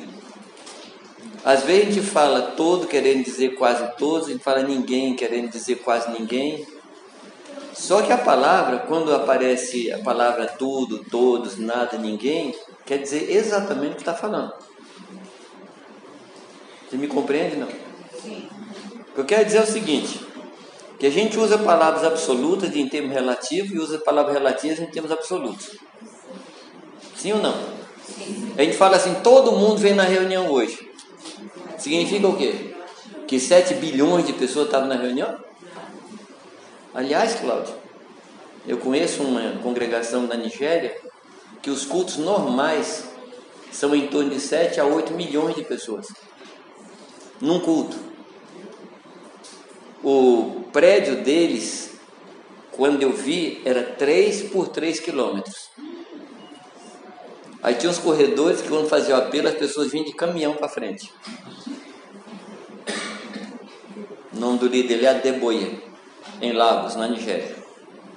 [1.44, 5.50] Às vezes a gente fala todo querendo dizer quase todos, a gente fala ninguém querendo
[5.50, 6.66] dizer quase ninguém.
[7.90, 12.54] Só que a palavra, quando aparece a palavra tudo, todos, nada, ninguém,
[12.86, 14.54] quer dizer exatamente o que está falando.
[16.88, 17.68] Você me compreende, não?
[18.22, 18.48] Sim.
[19.10, 20.24] O que eu quero dizer é o seguinte:
[21.00, 25.12] que a gente usa palavras absolutas em termos relativos e usa palavras relativas em termos
[25.12, 25.72] absolutos.
[27.16, 27.56] Sim ou não?
[28.06, 28.54] Sim.
[28.56, 30.78] A gente fala assim, todo mundo vem na reunião hoje.
[31.76, 32.76] Significa o quê?
[33.26, 35.36] Que 7 bilhões de pessoas estavam na reunião?
[36.94, 37.79] Aliás, Cláudio,
[38.68, 40.96] eu conheço uma congregação na Nigéria
[41.62, 43.10] que os cultos normais
[43.72, 46.08] são em torno de 7 a 8 milhões de pessoas.
[47.42, 48.10] Num culto
[50.04, 52.00] o prédio deles,
[52.72, 55.70] quando eu vi, era 3 por 3 quilômetros.
[57.62, 60.70] Aí tinha uns corredores que quando fazia o apelo, as pessoas vinham de caminhão para
[60.70, 61.12] frente.
[64.34, 65.84] O nome do líder é Adeboye,
[66.42, 67.59] em Lagos, na Nigéria.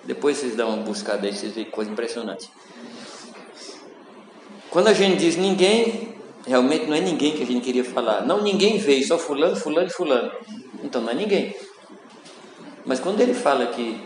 [0.05, 2.51] Depois vocês dão uma buscada aí, vocês veem coisa impressionante.
[4.71, 6.15] Quando a gente diz ninguém,
[6.47, 8.25] realmente não é ninguém que a gente queria falar.
[8.27, 10.33] Não, ninguém veio, só fulano, fulano fulano.
[10.83, 11.55] Então não é ninguém.
[12.85, 14.01] Mas quando ele fala que,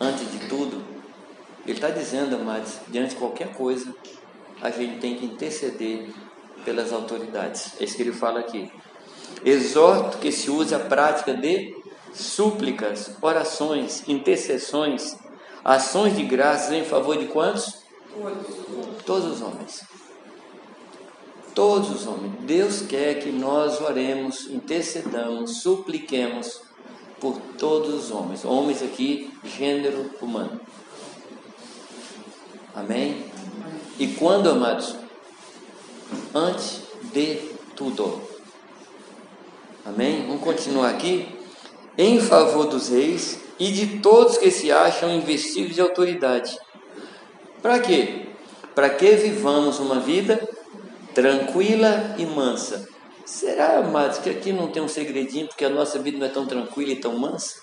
[0.00, 0.82] antes de tudo,
[1.64, 3.94] ele está dizendo, amados, diante de qualquer coisa,
[4.60, 6.08] a gente tem que interceder
[6.64, 7.72] pelas autoridades.
[7.80, 8.70] É isso que ele fala aqui.
[9.44, 11.74] Exorto que se use a prática de
[12.14, 15.16] súplicas, orações, intercessões,
[15.64, 17.82] ações de graças em favor de quantos?
[19.04, 19.84] Todos os homens.
[21.54, 22.32] Todos os homens.
[22.40, 26.62] Deus quer que nós oremos, intercedamos, supliquemos
[27.20, 28.44] por todos os homens.
[28.44, 30.60] Homens aqui, gênero humano.
[32.74, 33.24] Amém?
[33.98, 34.96] E quando, amados?
[36.34, 37.36] Antes de
[37.76, 38.20] tudo.
[39.84, 40.26] Amém?
[40.26, 41.33] Vamos continuar aqui.
[41.96, 46.58] Em favor dos reis e de todos que se acham investidos de autoridade.
[47.62, 48.26] Para quê?
[48.74, 50.48] Para que vivamos uma vida
[51.14, 52.88] tranquila e mansa,
[53.24, 56.46] Será, amados, que aqui não tem um segredinho, porque a nossa vida não é tão
[56.46, 57.62] tranquila e tão mansa?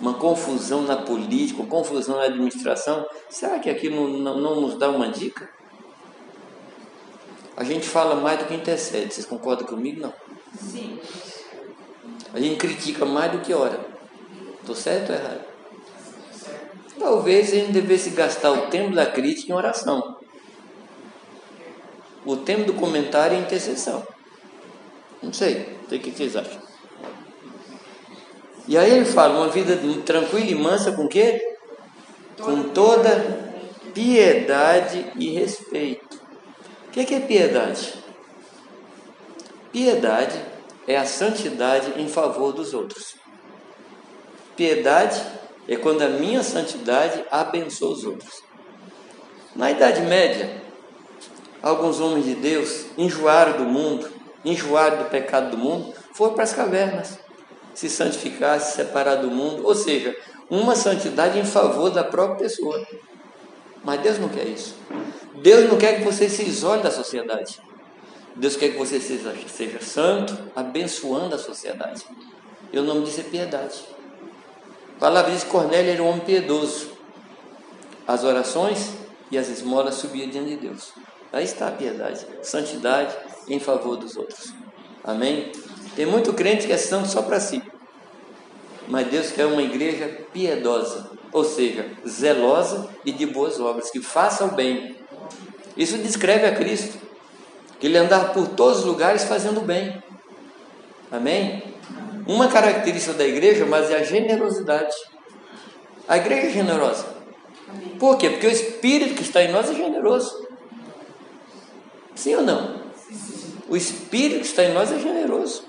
[0.00, 3.04] Uma confusão na política, uma confusão na administração.
[3.28, 5.48] Será que aqui não, não, não nos dá uma dica?
[7.56, 9.12] A gente fala mais do que intercede.
[9.12, 10.00] Vocês concordam comigo?
[10.00, 10.14] Não.
[10.58, 11.00] Sim.
[12.34, 13.78] A gente critica mais do que ora.
[14.60, 15.40] Estou certo ou errado?
[16.98, 20.18] Talvez a gente devesse gastar o tempo da crítica em oração.
[22.26, 24.04] O tempo do comentário em intercessão.
[25.22, 26.60] Não sei, o que vocês acham.
[28.66, 31.56] E aí ele fala, uma vida tranquila e mansa com quê?
[32.40, 33.52] Com toda
[33.94, 36.20] piedade e respeito.
[36.88, 37.94] O que é piedade?
[39.70, 40.53] Piedade
[40.86, 43.16] é a santidade em favor dos outros.
[44.56, 45.20] Piedade
[45.66, 48.42] é quando a minha santidade abençoa os outros.
[49.56, 50.62] Na Idade Média,
[51.62, 54.08] alguns homens de Deus enjoaram do mundo,
[54.44, 57.18] enjoaram do pecado do mundo, foram para as cavernas,
[57.74, 60.16] se santificar, se separar do mundo, ou seja,
[60.50, 62.86] uma santidade em favor da própria pessoa.
[63.82, 64.76] Mas Deus não quer isso.
[65.42, 67.60] Deus não quer que você se isole da sociedade.
[68.36, 72.04] Deus quer que você seja, seja santo, abençoando a sociedade.
[72.72, 73.84] E o nome disso é piedade.
[74.96, 76.92] A palavra diz que Cornélio era um homem piedoso.
[78.06, 78.90] As orações
[79.30, 80.92] e as esmolas subiam diante de Deus.
[81.32, 83.14] Aí está a piedade, santidade
[83.48, 84.52] em favor dos outros.
[85.02, 85.52] Amém?
[85.96, 87.62] Tem muito crente que é santo só para si.
[88.88, 94.44] mas Deus quer uma igreja piedosa, ou seja, zelosa e de boas obras, que faça
[94.44, 94.96] o bem.
[95.76, 96.98] Isso descreve a Cristo,
[97.78, 100.02] que ele andava por todos os lugares fazendo bem.
[101.10, 101.62] Amém?
[102.26, 104.94] Uma característica da igreja, mas é a generosidade.
[106.08, 107.06] A igreja é generosa.
[107.98, 108.30] Por quê?
[108.30, 110.46] Porque o Espírito que está em nós é generoso.
[112.14, 112.82] Sim ou não?
[113.68, 115.64] O Espírito que está em nós é generoso.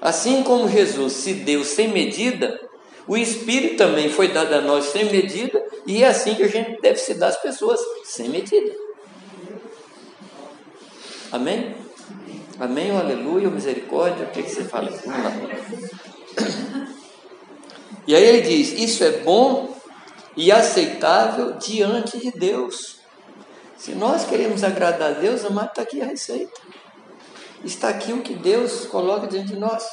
[0.00, 2.58] Assim como Jesus se deu sem medida,
[3.06, 6.80] o Espírito também foi dado a nós sem medida, e é assim que a gente
[6.80, 8.81] deve se dar às pessoas, sem medida.
[11.32, 11.74] Amém?
[12.60, 14.90] Amém, o aleluia, o misericórdia, o que, que você fala?
[14.90, 15.32] Vamos lá.
[18.06, 19.74] E aí ele diz: Isso é bom
[20.36, 22.98] e aceitável diante de Deus.
[23.78, 26.60] Se nós queremos agradar a Deus, amado, está aqui a receita.
[27.64, 29.84] Está aqui o que Deus coloca diante de nós.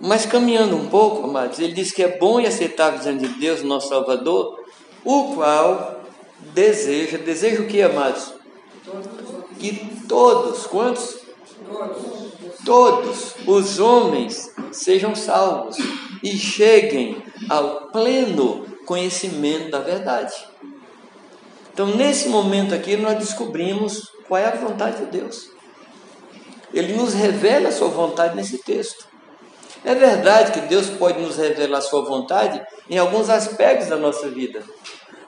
[0.00, 3.62] Mas caminhando um pouco, amados, ele diz que é bom e aceitável diante de Deus,
[3.62, 4.58] nosso Salvador,
[5.04, 6.02] o qual
[6.52, 8.34] deseja, deseja o que, amados?
[9.58, 11.18] Que todos, quantos?
[12.64, 15.76] Todos os homens sejam salvos
[16.22, 20.34] e cheguem ao pleno conhecimento da verdade.
[21.72, 25.50] Então, nesse momento aqui, nós descobrimos qual é a vontade de Deus.
[26.72, 29.06] Ele nos revela a sua vontade nesse texto.
[29.84, 34.28] É verdade que Deus pode nos revelar a sua vontade em alguns aspectos da nossa
[34.28, 34.62] vida,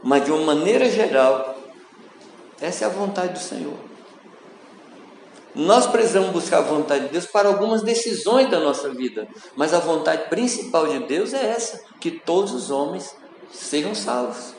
[0.03, 1.57] mas de uma maneira geral,
[2.61, 3.77] essa é a vontade do Senhor.
[5.57, 9.79] Nós precisamos buscar a vontade de Deus para algumas decisões da nossa vida, mas a
[9.79, 13.17] vontade principal de Deus é essa: que todos os homens
[13.51, 14.55] sejam salvos,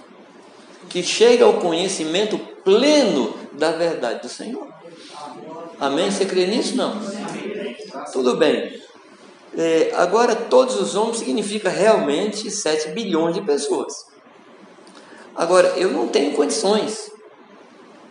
[0.89, 4.67] que chegue ao conhecimento pleno da verdade do Senhor.
[5.79, 6.09] Amém?
[6.09, 6.75] Você crê nisso?
[6.75, 6.99] Não?
[8.11, 8.81] Tudo bem.
[9.55, 13.93] É, agora, todos os homens significa realmente 7 bilhões de pessoas.
[15.35, 17.11] Agora, eu não tenho condições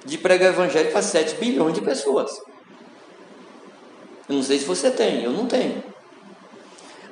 [0.05, 2.31] de pregar o evangelho para 7 bilhões de pessoas.
[4.29, 5.83] Eu não sei se você tem, eu não tenho.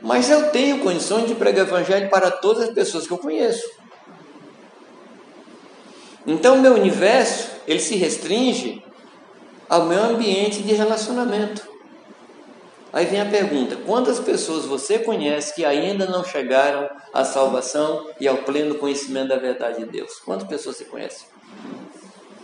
[0.02, 3.68] Mas eu tenho condições de pregar o evangelho para todas as pessoas que eu conheço.
[6.26, 8.82] Então, meu universo, ele se restringe
[9.68, 11.66] ao meu ambiente de relacionamento.
[12.92, 18.28] Aí vem a pergunta: quantas pessoas você conhece que ainda não chegaram à salvação e
[18.28, 20.20] ao pleno conhecimento da verdade de Deus?
[20.24, 21.24] Quantas pessoas você conhece?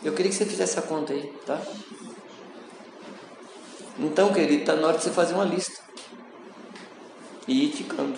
[0.02, 1.60] Eu queria que você fizesse essa conta aí, tá?
[4.02, 5.82] Então, querido, está na hora de você fazer uma lista
[7.46, 8.16] e ir ticando.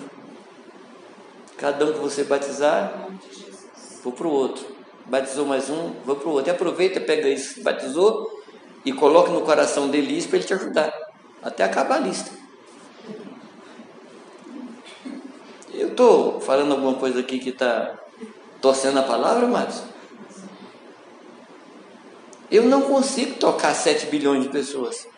[1.57, 3.09] Cada um que você batizar,
[4.05, 4.65] vou para o outro.
[5.07, 6.51] Batizou mais um, vou para o outro.
[6.51, 8.43] E aproveita, pega isso que batizou
[8.85, 10.93] e coloca no coração dele isso para ele te ajudar
[11.43, 12.31] até acabar a lista.
[15.75, 17.99] Eu estou falando alguma coisa aqui que está
[18.61, 19.83] torcendo a palavra, Marcos?
[22.49, 25.09] Eu não consigo tocar 7 bilhões de pessoas.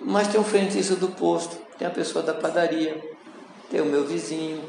[0.00, 3.00] Mas tem o frentista do posto, tem a pessoa da padaria,
[3.70, 4.62] tem o meu vizinho.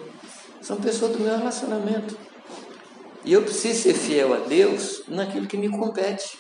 [0.62, 2.17] São pessoas do meu relacionamento.
[3.24, 6.38] E eu preciso ser fiel a Deus naquilo que me compete.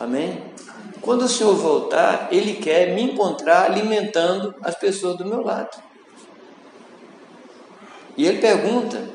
[0.00, 0.42] Amém?
[1.00, 5.82] Quando o Senhor voltar, Ele quer me encontrar alimentando as pessoas do meu lado.
[8.16, 9.08] E Ele pergunta: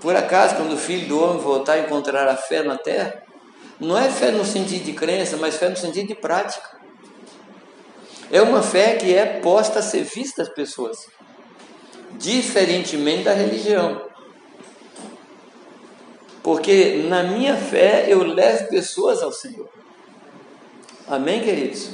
[0.00, 3.22] por acaso, quando o Filho do Homem voltar, encontrar a fé na terra?
[3.80, 6.75] Não é fé no sentido de crença, mas fé no sentido de prática.
[8.30, 11.06] É uma fé que é posta a serviço das pessoas,
[12.18, 14.02] diferentemente da religião.
[16.42, 19.68] Porque na minha fé eu levo pessoas ao Senhor.
[21.08, 21.90] Amém, queridos?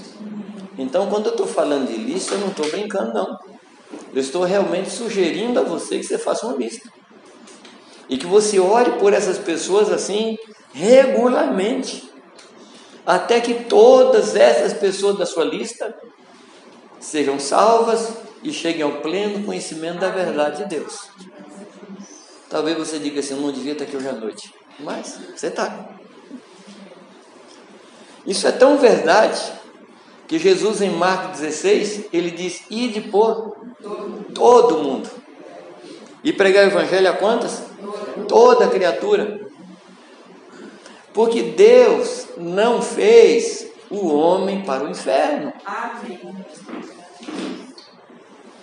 [0.79, 3.39] Então, quando eu estou falando de lista, eu não estou brincando, não.
[4.15, 6.91] Eu estou realmente sugerindo a você que você faça uma lista.
[8.09, 10.39] E que você ore por essas pessoas assim,
[10.73, 12.11] regularmente.
[13.05, 15.95] Até que todas essas pessoas da sua lista
[17.03, 21.11] sejam salvas e cheguem ao pleno conhecimento da verdade de Deus.
[22.49, 24.55] Talvez você diga assim, eu não devia estar aqui hoje à noite.
[24.79, 25.89] Mas você está.
[28.27, 29.41] Isso é tão verdade
[30.29, 33.57] que Jesus em Marcos 16, ele diz: "Ide por
[34.35, 35.11] todo mundo".
[36.23, 37.63] E pregar o evangelho a quantas?
[38.29, 39.41] Toda criatura.
[41.13, 45.53] Porque Deus não fez o homem para o inferno.
[45.67, 46.19] Amém.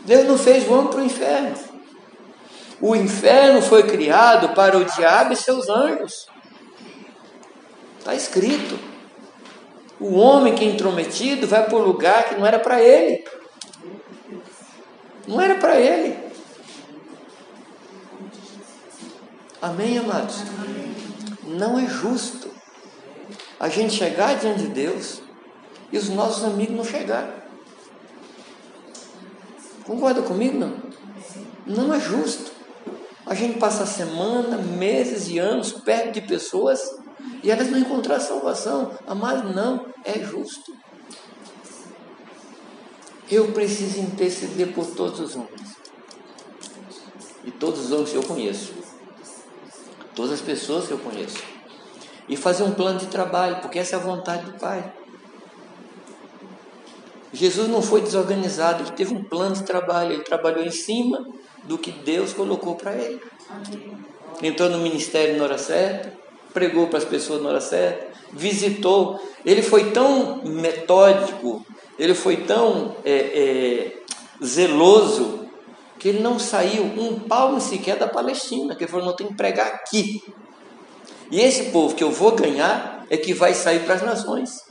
[0.01, 1.55] Deus não fez o homem para o inferno.
[2.82, 6.27] O inferno foi criado para o diabo e seus anjos.
[7.99, 8.80] Está escrito.
[9.99, 13.23] O homem que é intrometido vai para o lugar que não era para ele.
[15.27, 16.17] Não era para ele.
[19.61, 20.38] Amém, amados?
[21.43, 22.38] Não é justo
[23.60, 25.22] a gente chegar diante de Deus
[25.91, 27.34] e os nossos amigos não chegarem.
[29.86, 30.78] Concorda comigo, não?
[31.66, 32.51] Não é justo.
[33.26, 36.80] A gente passa semana, meses e anos perto de pessoas
[37.43, 38.97] e elas não encontrar salvação.
[39.05, 40.74] Amado, não é justo.
[43.30, 45.78] Eu preciso interceder por todos os homens.
[47.43, 48.74] E todos os homens que eu conheço.
[50.16, 51.59] Todas as pessoas que eu conheço.
[52.30, 54.93] E fazer um plano de trabalho, porque essa é a vontade do Pai.
[57.34, 61.27] Jesus não foi desorganizado, ele teve um plano de trabalho, ele trabalhou em cima
[61.63, 63.21] do que Deus colocou para ele.
[64.41, 66.13] Entrou no ministério na hora certa,
[66.53, 69.19] pregou para as pessoas na hora certa, visitou.
[69.45, 71.65] Ele foi tão metódico,
[71.97, 73.97] ele foi tão é, é,
[74.43, 75.47] zeloso,
[75.99, 79.36] que ele não saiu um palmo sequer da Palestina, que ele falou: não tem que
[79.36, 80.23] pregar aqui.
[81.32, 84.63] E esse povo que eu vou ganhar é que vai sair para as nações.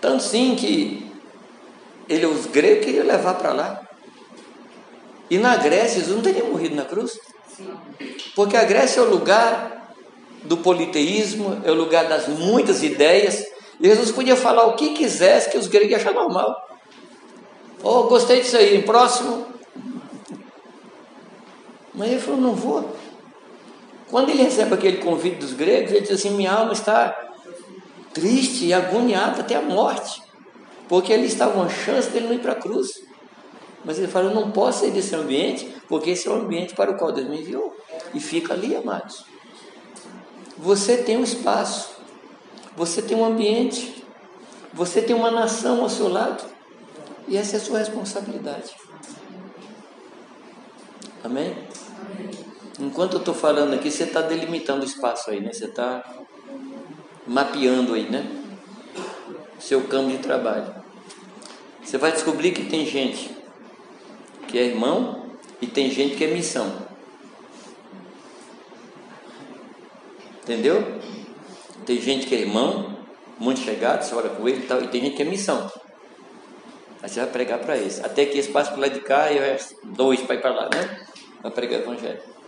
[0.00, 1.10] Tanto sim que
[2.08, 3.80] ele, os gregos queriam levar para lá.
[5.30, 7.12] E na Grécia, Jesus não teria morrido na cruz.
[8.34, 9.94] Porque a Grécia é o lugar
[10.42, 13.44] do politeísmo, é o lugar das muitas ideias.
[13.78, 16.54] E Jesus podia falar o que quisesse que os gregos iam achar normal.
[17.82, 19.46] Oh, gostei disso aí, próximo.
[21.94, 22.96] Mas ele falou: não vou.
[24.10, 27.16] Quando ele recebe aquele convite dos gregos, ele diz assim: minha alma está
[28.12, 30.20] triste e agoniado até a morte,
[30.88, 33.02] porque ali estava uma chance dele não ir para a cruz.
[33.84, 36.90] Mas ele fala: Eu não posso sair desse ambiente, porque esse é o ambiente para
[36.90, 37.74] o qual Deus me enviou.
[38.12, 39.24] E fica ali, amados.
[40.58, 41.90] Você tem um espaço,
[42.76, 44.04] você tem um ambiente,
[44.74, 46.44] você tem uma nação ao seu lado,
[47.26, 48.74] e essa é a sua responsabilidade.
[51.24, 51.56] Amém?
[52.80, 55.52] Enquanto eu estou falando aqui, você está delimitando o espaço aí, né?
[55.52, 56.02] Você está
[57.26, 58.24] mapeando aí, né?
[59.58, 60.74] Seu campo de trabalho.
[61.82, 63.36] Você vai descobrir que tem gente
[64.48, 65.26] que é irmão
[65.60, 66.72] e tem gente que é missão.
[70.42, 70.98] Entendeu?
[71.84, 72.98] Tem gente que é irmão,
[73.38, 75.70] muito chegado, você olha com ele e tal, e tem gente que é missão.
[77.02, 78.00] Aí você vai pregar para esse.
[78.04, 79.38] Até que esse passe para lá de cá e
[79.84, 81.06] dois para ir para lá, né?
[81.42, 82.39] Vai pregar o evangelho.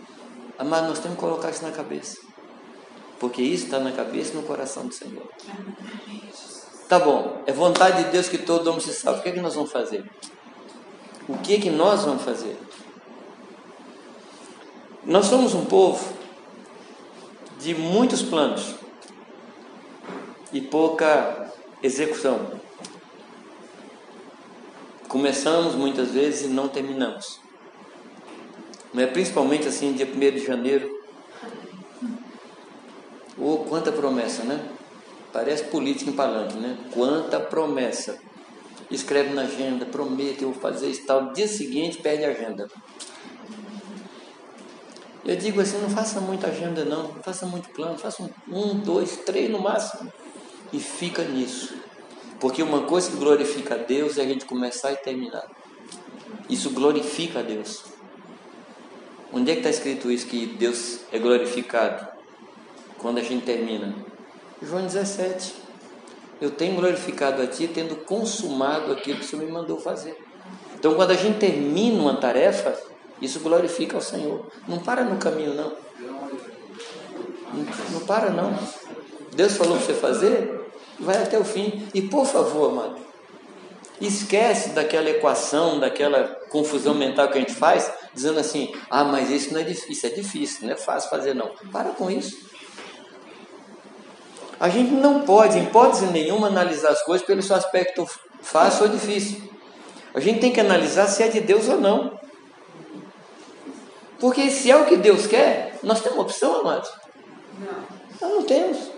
[0.57, 2.17] Amado, nós temos que colocar isso na cabeça.
[3.19, 5.27] Porque isso está na cabeça e no coração do Senhor.
[6.87, 9.19] Tá bom, é vontade de Deus que todo homem se salve.
[9.19, 10.05] O que é que nós vamos fazer?
[11.27, 12.57] O que é que nós vamos fazer?
[15.05, 16.13] Nós somos um povo
[17.59, 18.75] de muitos planos
[20.51, 21.51] e pouca
[21.81, 22.61] execução.
[25.07, 27.42] Começamos muitas vezes e não terminamos.
[28.93, 31.03] Mas principalmente assim, dia 1 de janeiro,
[33.37, 34.63] Oh, quanta promessa, né?
[35.31, 36.77] Parece política em palanque, né?
[36.93, 38.19] Quanta promessa.
[38.91, 41.33] Escreve na agenda, promete, eu vou fazer isso tal.
[41.33, 42.69] Dia seguinte, perde a agenda.
[45.25, 48.79] Eu digo assim, não faça muita agenda não, não faça muito plano, faça um, um,
[48.79, 50.11] dois, três no máximo.
[50.71, 51.75] E fica nisso.
[52.39, 55.49] Porque uma coisa que glorifica a Deus é a gente começar e terminar.
[56.49, 57.92] Isso glorifica a Deus.
[59.33, 62.13] Onde é que está escrito isso que Deus é glorificado?
[63.03, 63.93] quando a gente termina?
[64.61, 65.55] João 17.
[66.39, 70.17] Eu tenho glorificado a Ti tendo consumado aquilo que o Senhor me mandou fazer.
[70.79, 72.75] Então, quando a gente termina uma tarefa,
[73.21, 74.47] isso glorifica ao Senhor.
[74.67, 75.53] Não para no caminho.
[75.53, 75.73] Não,
[77.91, 78.57] não para, não.
[79.35, 81.87] Deus falou para você fazer, vai até o fim.
[81.93, 82.95] E por favor, amado,
[84.07, 89.53] esquece daquela equação, daquela confusão mental que a gente faz, dizendo assim: ah, mas isso
[89.53, 91.51] não é difícil, isso é difícil, não é fácil fazer, não.
[91.71, 92.51] Para com isso.
[94.59, 98.07] A gente não pode, em hipótese nenhuma, analisar as coisas pelo seu aspecto
[98.41, 99.41] fácil ou difícil.
[100.13, 102.19] A gente tem que analisar se é de Deus ou não.
[104.19, 106.89] Porque se é o que Deus quer, nós temos opção, amados?
[107.59, 107.83] Não.
[108.21, 108.91] Nós não temos.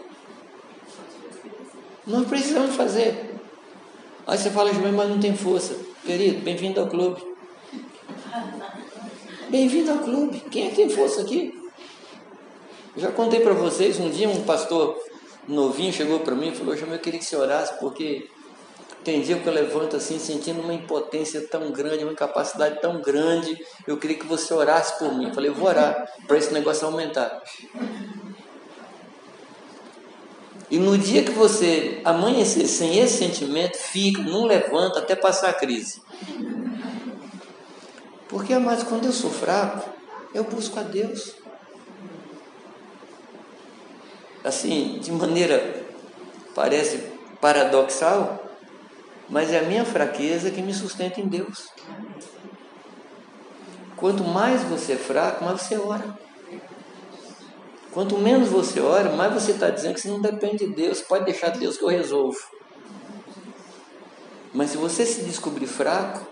[2.06, 3.35] Nós precisamos fazer.
[4.28, 5.76] Aí você fala, João, mas não tem força.
[6.04, 7.22] Querido, bem-vindo ao clube.
[9.50, 10.40] Bem-vindo ao clube.
[10.50, 11.54] Quem é que tem força aqui?
[12.98, 14.98] Já contei para vocês, um dia um pastor
[15.48, 18.28] novinho chegou para mim e falou: eu queria que você orasse, porque
[19.04, 23.56] tem dia que eu levanto assim, sentindo uma impotência tão grande, uma incapacidade tão grande.
[23.86, 25.26] Eu queria que você orasse por mim.
[25.26, 27.44] Eu falei: eu vou orar para esse negócio aumentar.
[30.70, 35.54] E no dia que você amanhecer sem esse sentimento, fica, não levanta até passar a
[35.54, 36.02] crise.
[38.28, 39.96] Porque, amados, quando eu sou fraco,
[40.36, 41.34] Eu busco a Deus.
[44.44, 45.86] Assim, de maneira
[46.54, 47.10] parece
[47.40, 48.44] paradoxal,
[49.30, 51.70] mas é a minha fraqueza que me sustenta em Deus.
[53.96, 56.25] Quanto mais você é fraco, mais você ora.
[57.96, 61.00] Quanto menos você ora, mais você está dizendo que você não depende de Deus.
[61.00, 62.38] Pode deixar Deus que eu resolvo.
[64.54, 66.28] Mas se você se descobrir fraco,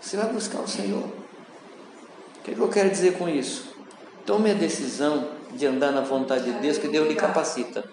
[0.00, 1.04] você vai buscar o Senhor.
[1.04, 3.66] O que, é que eu quero dizer com isso?
[4.24, 7.84] Tome a decisão de andar na vontade de Deus, que Deus lhe capacita.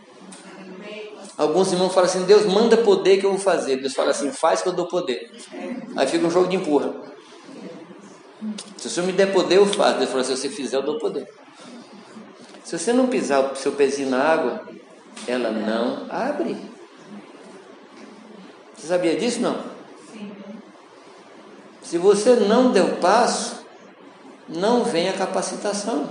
[1.38, 3.76] Alguns irmãos falam assim: Deus manda poder que eu vou fazer.
[3.76, 5.34] Deus fala assim: faz que eu dou poder.
[5.98, 6.96] Aí fica um jogo de empurra.
[8.78, 9.98] Se o Senhor me der poder, eu faço.
[9.98, 11.28] Deus fala: se você fizer, eu dou poder.
[12.66, 14.68] Se você não pisar o seu pezinho na água,
[15.28, 16.57] ela não abre.
[18.76, 19.39] Você sabia disso?
[19.39, 19.63] Não?
[21.84, 23.63] Se você não der o passo,
[24.49, 26.09] não vem a capacitação.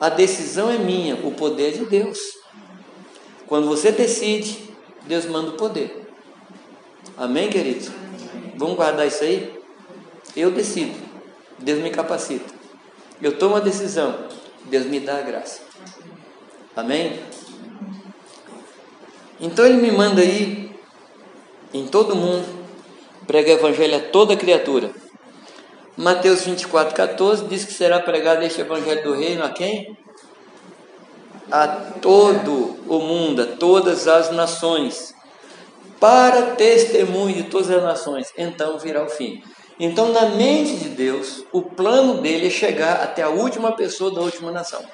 [0.00, 2.18] A decisão é minha, o poder é de Deus.
[3.46, 4.74] Quando você decide,
[5.06, 6.10] Deus manda o poder.
[7.16, 7.90] Amém, queridos?
[8.56, 9.56] Vamos guardar isso aí?
[10.34, 10.98] Eu decido,
[11.60, 12.52] Deus me capacita.
[13.22, 14.26] Eu tomo a decisão,
[14.68, 15.60] Deus me dá a graça.
[16.76, 17.20] Amém?
[19.40, 20.70] Então ele me manda ir
[21.72, 22.46] em todo mundo,
[23.26, 24.90] pregar o evangelho a toda criatura.
[25.96, 29.96] Mateus 24, 14 diz que será pregado este evangelho do reino a quem?
[31.50, 31.66] a
[32.00, 35.14] todo o mundo, a todas as nações,
[35.98, 39.42] para testemunho de todas as nações, então virá o fim.
[39.80, 44.20] Então, na mente de Deus, o plano dele é chegar até a última pessoa da
[44.20, 44.84] última nação.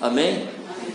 [0.00, 0.48] Amém?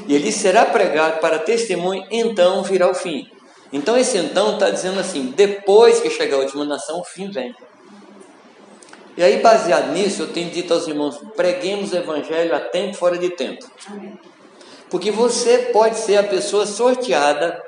[0.07, 3.29] E ele será pregado para testemunho, então virá o fim.
[3.71, 7.53] Então, esse então está dizendo assim: depois que chegar a última nação, o fim vem.
[9.15, 13.17] E aí, baseado nisso, eu tenho dito aos irmãos: preguemos o evangelho a tempo fora
[13.17, 13.65] de tempo.
[14.89, 17.61] Porque você pode ser a pessoa sorteada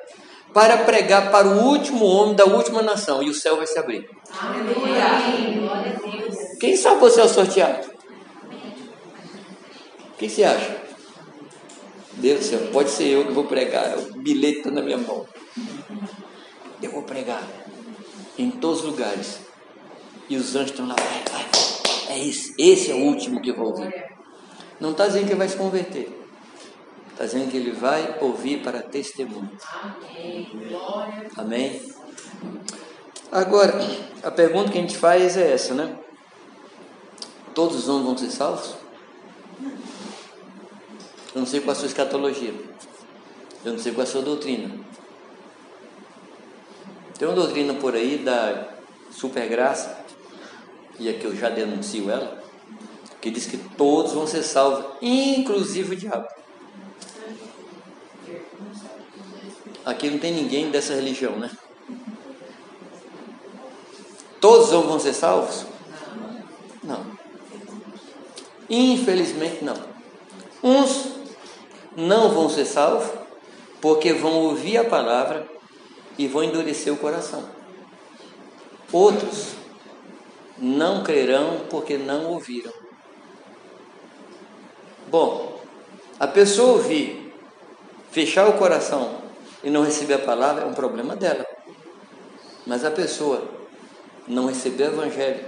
[0.53, 4.09] para pregar para o último homem da última nação e o céu vai se abrir.
[6.59, 7.87] Quem sabe você é o sorteado?
[10.13, 10.77] O que você acha?
[12.13, 15.25] Deus do céu, pode ser eu que vou pregar, o bilhete está na minha mão.
[16.81, 17.41] Eu vou pregar
[18.37, 19.39] em todos os lugares
[20.29, 22.17] e os anjos estão lá, vai, vai.
[22.17, 23.93] É esse, esse é o último que eu vou ouvir.
[24.79, 26.18] Não está dizendo que vai se converter.
[27.19, 29.51] Está dizendo que ele vai ouvir para testemunho.
[31.35, 31.93] Amém?
[33.29, 33.73] Agora,
[34.23, 35.99] a pergunta que a gente faz é essa, né?
[37.53, 38.73] Todos os homens vão ser salvos?
[41.35, 42.53] Eu não sei qual a sua escatologia.
[43.65, 44.79] Eu não sei qual a sua doutrina.
[47.17, 48.69] Tem uma doutrina por aí da
[49.11, 50.05] supergraça,
[50.97, 52.41] e aqui eu já denuncio ela,
[53.19, 56.38] que diz que todos vão ser salvos, inclusive o diabo.
[59.85, 61.49] Aqui não tem ninguém dessa religião, né?
[64.39, 65.65] Todos vão ser salvos?
[66.83, 67.05] Não.
[68.69, 69.75] Infelizmente não.
[70.63, 71.15] Uns
[71.95, 73.09] não vão ser salvos
[73.81, 75.47] porque vão ouvir a palavra
[76.17, 77.43] e vão endurecer o coração.
[78.91, 79.55] Outros
[80.57, 82.73] não crerão porque não ouviram.
[85.07, 85.59] Bom,
[86.19, 87.33] a pessoa ouvir,
[88.11, 89.28] fechar o coração
[89.63, 91.45] e não receber a palavra é um problema dela.
[92.65, 93.43] Mas a pessoa
[94.27, 95.45] não receber o evangelho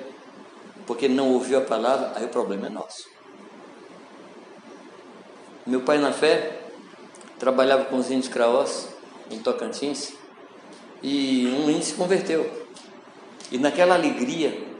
[0.87, 3.09] porque não ouviu a palavra, aí o problema é nosso.
[5.65, 6.59] Meu pai na fé
[7.37, 8.89] trabalhava com os índios craós
[9.29, 10.13] em Tocantins
[11.03, 12.49] e um índio se converteu.
[13.51, 14.71] E naquela alegria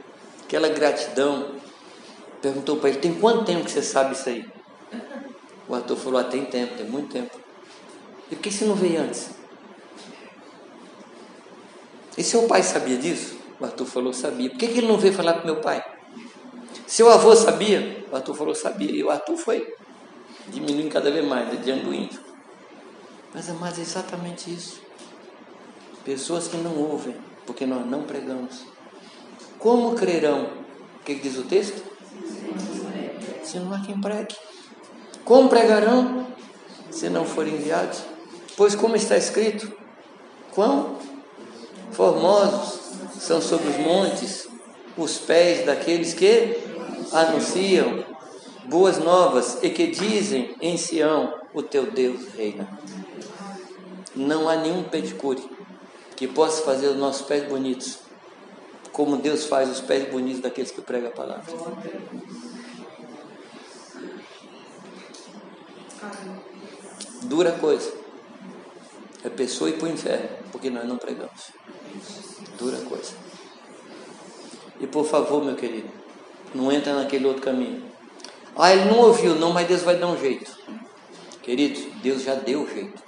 [0.52, 1.54] aquela gratidão.
[2.42, 4.44] Perguntou para ele: tem quanto tempo que você sabe isso aí?
[5.66, 7.41] O ator falou: ah, tem tempo, tem muito tempo.
[8.32, 9.30] E por que você não veio antes?
[12.16, 13.36] E seu pai sabia disso?
[13.60, 14.48] O Arthur falou: sabia.
[14.48, 15.84] Por que, ele não veio falar para meu pai?
[16.86, 18.06] Seu avô sabia?
[18.10, 18.90] O Arthur falou: sabia.
[18.90, 19.74] E o Arthur foi
[20.48, 22.20] diminuindo cada vez mais né, diante do índio.
[23.34, 24.80] Mas, amados, é exatamente isso.
[26.02, 27.14] Pessoas que não ouvem,
[27.46, 28.64] porque nós não pregamos.
[29.58, 30.48] Como crerão?
[31.00, 31.82] O que diz o texto?
[33.44, 34.34] Se não há quem pregue.
[35.22, 36.26] Como pregarão?
[36.90, 38.11] Se não forem enviados.
[38.56, 39.72] Pois, como está escrito,
[40.52, 40.98] quão
[41.92, 42.80] formosos
[43.18, 44.48] são sobre os montes
[44.96, 46.58] os pés daqueles que
[47.12, 48.04] anunciam
[48.64, 52.68] boas novas e que dizem em Sião: o teu Deus reina.
[54.14, 55.42] Não há nenhum pedicure
[56.14, 57.98] que possa fazer os nossos pés bonitos
[58.92, 61.44] como Deus faz os pés bonitos daqueles que pregam a palavra.
[67.22, 68.01] Dura coisa.
[69.24, 71.52] É pessoa ir para o inferno, porque nós não pregamos.
[72.58, 73.12] Dura coisa.
[74.80, 75.88] E por favor, meu querido,
[76.54, 77.82] não entra naquele outro caminho.
[78.56, 80.50] Ah, ele não ouviu, não, mas Deus vai dar um jeito.
[81.42, 83.02] Queridos, Deus já deu o jeito.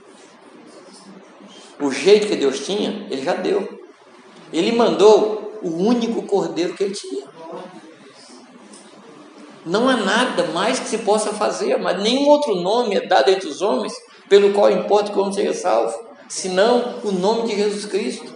[1.80, 3.80] O jeito que Deus tinha, Ele já deu.
[4.52, 7.24] Ele mandou o único cordeiro que Ele tinha.
[9.66, 13.48] Não há nada mais que se possa fazer, mas nenhum outro nome é dado entre
[13.48, 13.94] os homens
[14.28, 15.98] pelo qual importa que o homem seja salvo,
[16.28, 18.34] senão o nome de Jesus Cristo.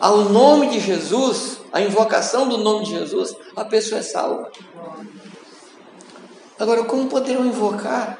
[0.00, 4.50] Ao nome de Jesus, a invocação do nome de Jesus, a pessoa é salva.
[6.58, 8.18] Agora, como poderão invocar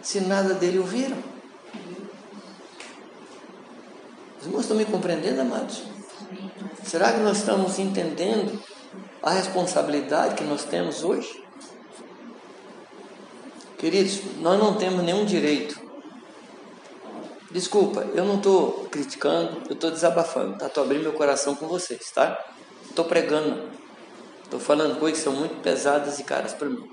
[0.00, 1.16] se nada dele ouviram?
[4.40, 5.82] Os irmãos estão me compreendendo, amados?
[6.84, 8.58] Será que nós estamos entendendo
[9.22, 11.42] a responsabilidade que nós temos hoje?
[13.78, 15.80] Queridos, nós não temos nenhum direito.
[17.48, 20.66] Desculpa, eu não estou criticando, eu estou desabafando, tá?
[20.66, 22.36] Estou abrindo meu coração com vocês, tá?
[22.84, 23.70] Estou pregando,
[24.42, 26.90] estou falando coisas que são muito pesadas e caras para mim.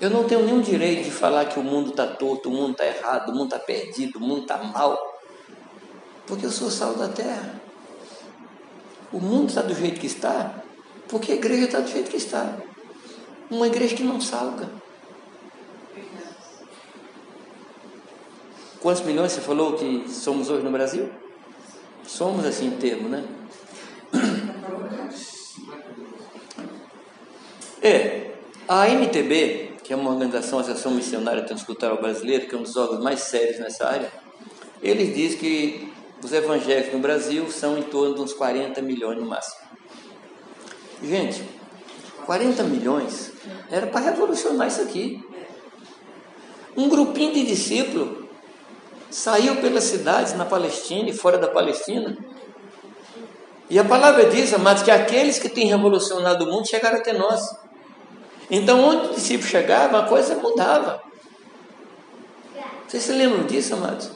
[0.00, 2.86] Eu não tenho nenhum direito de falar que o mundo está torto, o mundo está
[2.86, 4.98] errado, o mundo está perdido, o mundo está mal,
[6.26, 7.60] porque eu sou sal da terra.
[9.12, 10.62] O mundo está do jeito que está,
[11.08, 12.56] porque a igreja está do jeito que está.
[13.50, 14.80] Uma igreja que não salga.
[18.80, 21.10] Quantos milhões você falou que somos hoje no Brasil?
[22.02, 23.24] Somos assim em termo, né?
[27.82, 28.32] É,
[28.66, 33.02] a MTB, que é uma organização, Associação Missionária Transcultural Brasileira, que é um dos órgãos
[33.02, 34.10] mais sérios nessa área,
[34.82, 39.26] eles dizem que os evangélicos no Brasil são em torno de uns 40 milhões no
[39.26, 39.60] máximo.
[41.02, 41.42] Gente,
[42.24, 43.32] 40 milhões
[43.70, 45.22] era para revolucionar isso aqui.
[46.76, 48.19] Um grupinho de discípulos
[49.10, 52.16] saiu pelas cidades na Palestina e fora da Palestina.
[53.68, 57.56] E a palavra diz, amados, que aqueles que têm revolucionado o mundo chegaram até nós.
[58.50, 61.00] Então, onde o discípulo chegava, a coisa mudava.
[62.86, 64.10] Vocês se lembram disso, amados?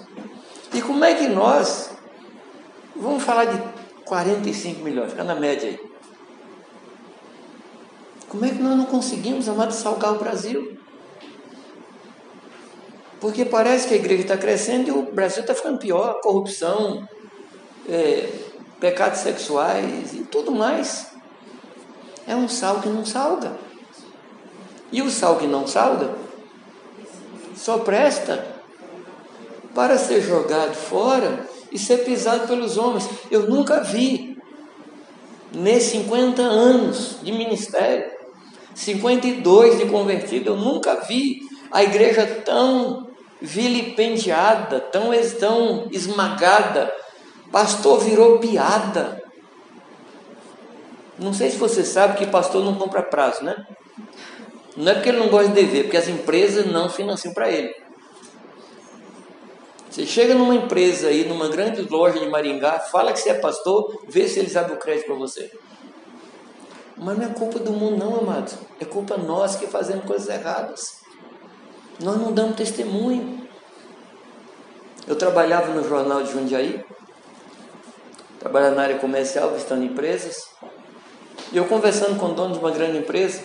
[0.73, 1.91] E como é que nós,
[2.97, 3.63] vamos falar de
[4.05, 5.79] 45 milhões, fica na média aí.
[8.29, 10.77] Como é que nós não conseguimos, amados, salgar o Brasil?
[13.25, 17.09] Porque parece que a igreja está crescendo e o Brasil está ficando pior, corrupção,
[17.89, 18.29] é,
[18.79, 21.07] pecados sexuais e tudo mais.
[22.27, 23.57] É um sal que não salga.
[24.93, 26.15] E o sal que não salga
[27.57, 28.47] só presta
[29.75, 33.09] para ser jogado fora e ser pisado pelos homens.
[33.31, 34.37] Eu nunca vi,
[35.51, 38.05] nesses 50 anos de ministério,
[38.75, 41.41] 52 de convertido, eu nunca vi
[41.73, 43.14] a igreja tão
[43.45, 46.93] vilipendiada, tão, tão esmagada.
[47.53, 49.23] Pastor virou piada.
[51.19, 53.55] Não sei se você sabe que pastor não compra prazo, né?
[54.77, 57.73] Não é porque ele não gosta de dever, porque as empresas não financiam para ele.
[59.89, 64.03] Você chega numa empresa aí, numa grande loja de Maringá, fala que você é pastor,
[64.09, 65.53] vê se eles abrem o crédito para você.
[66.97, 68.55] Mas não é culpa do mundo, não, amados.
[68.81, 71.04] É culpa nossa que fazemos coisas erradas.
[72.01, 73.47] Nós não damos testemunho.
[75.07, 76.85] Eu trabalhava no jornal de Jundiaí,
[78.39, 80.49] trabalhava na área comercial, visitando empresas,
[81.53, 83.45] e eu conversando com o dono de uma grande empresa,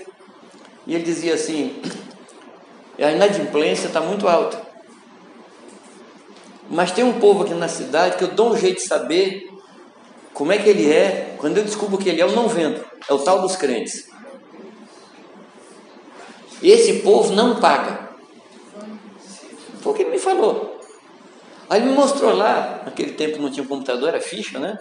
[0.88, 1.82] e ele dizia assim:
[2.98, 4.62] a inadimplência está muito alta.
[6.70, 9.50] Mas tem um povo aqui na cidade que eu dou um jeito de saber
[10.34, 11.36] como é que ele é.
[11.38, 12.86] Quando eu descubro que ele é, eu não vendo.
[13.10, 14.08] É o tal dos crentes.
[16.62, 17.99] Esse povo não paga.
[19.90, 20.80] Foi o que ele me falou.
[21.68, 24.78] Aí ele me mostrou lá, naquele tempo não tinha computador, era ficha, né?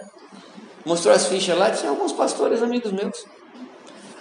[0.85, 3.25] Mostrou as fichas lá, tinha alguns pastores amigos meus.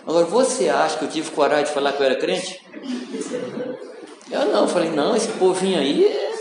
[0.06, 2.64] Agora, você acha que eu tive coragem de falar que eu era crente?
[4.30, 6.32] Eu não, falei, não, esse povinho aí é...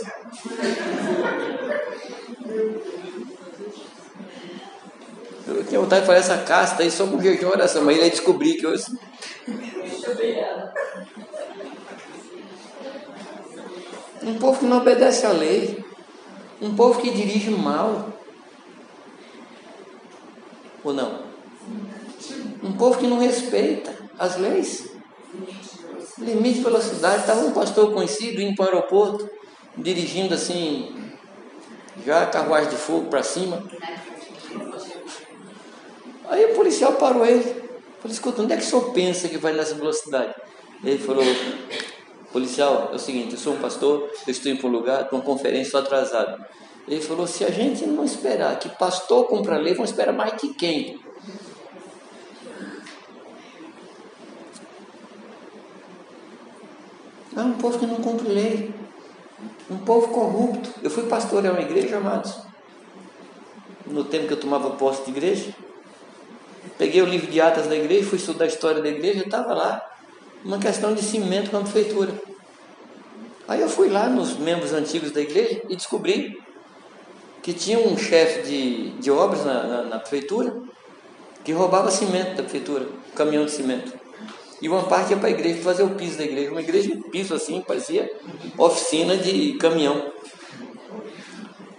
[5.46, 8.06] Eu tinha vontade de falar essa casta aí só com jejum e oração, mas ele
[8.06, 8.74] aí descobri que eu...
[14.28, 15.84] Um povo que não obedece à lei.
[16.62, 18.12] Um povo que dirige mal.
[20.84, 21.24] Ou não?
[22.62, 24.92] Um povo que não respeita as leis.
[26.18, 27.22] Limite de velocidade.
[27.22, 29.30] Estava um pastor conhecido indo para o aeroporto,
[29.78, 30.94] dirigindo assim,
[32.06, 33.64] já carruagem de fogo para cima.
[36.30, 37.44] Aí o policial parou ele.
[38.00, 40.34] Falei, escuta, onde é que o senhor pensa que vai nessa velocidade?
[40.84, 41.24] Ele falou,
[42.38, 45.16] policial, é o seguinte, eu sou um pastor, eu estou indo para um lugar, para
[45.16, 46.46] uma conferência, estou atrasado.
[46.88, 50.34] Ele falou, se a gente não esperar que pastor cumpra a lei, vamos esperar mais
[50.34, 51.00] que quem?
[57.36, 58.72] É um povo que não cumpre lei.
[59.70, 60.70] Um povo corrupto.
[60.84, 62.38] Eu fui pastorear uma igreja, amados.
[63.86, 65.56] No tempo que eu tomava posse de igreja.
[66.78, 69.97] Peguei o livro de atas da igreja, fui estudar a história da igreja, estava lá.
[70.48, 72.14] Uma questão de cimento com a prefeitura.
[73.50, 76.42] Aí eu fui lá nos membros antigos da igreja e descobri
[77.44, 80.56] que tinha um chefe de, de obras na, na, na prefeitura
[81.44, 83.92] que roubava cimento da prefeitura, um caminhão de cimento.
[84.62, 86.50] E uma parte ia para a igreja fazer o piso da igreja.
[86.50, 88.10] Uma igreja de piso assim, parecia
[88.58, 90.14] oficina de caminhão.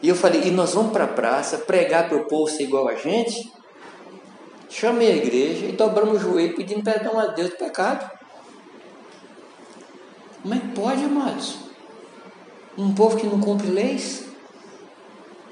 [0.02, 2.86] E eu falei, e nós vamos para a praça pregar para o povo ser igual
[2.86, 3.50] a gente?
[4.68, 8.17] Chamei a igreja e dobramos o joelho pedindo perdão a Deus do pecado.
[10.42, 11.56] Como é que pode, amados?
[12.76, 14.26] Um povo que não cumpre leis?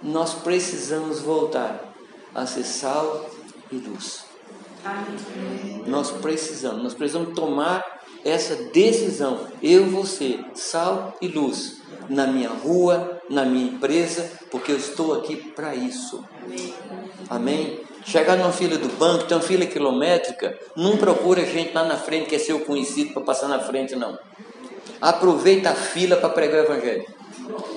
[0.02, 1.92] Nós precisamos voltar
[2.34, 3.28] a ser sal
[3.72, 4.24] e luz.
[5.86, 7.84] Nós precisamos, nós precisamos tomar
[8.24, 9.48] essa decisão.
[9.62, 11.78] Eu vou ser sal e luz
[12.08, 16.22] na minha rua, na minha empresa, porque eu estou aqui para isso.
[17.28, 17.80] Amém?
[18.04, 22.28] Chegar numa fila do banco, tem uma fila quilométrica, não procura gente lá na frente
[22.28, 24.16] que é seu conhecido para passar na frente, não.
[25.00, 27.04] Aproveita a fila para pregar o evangelho.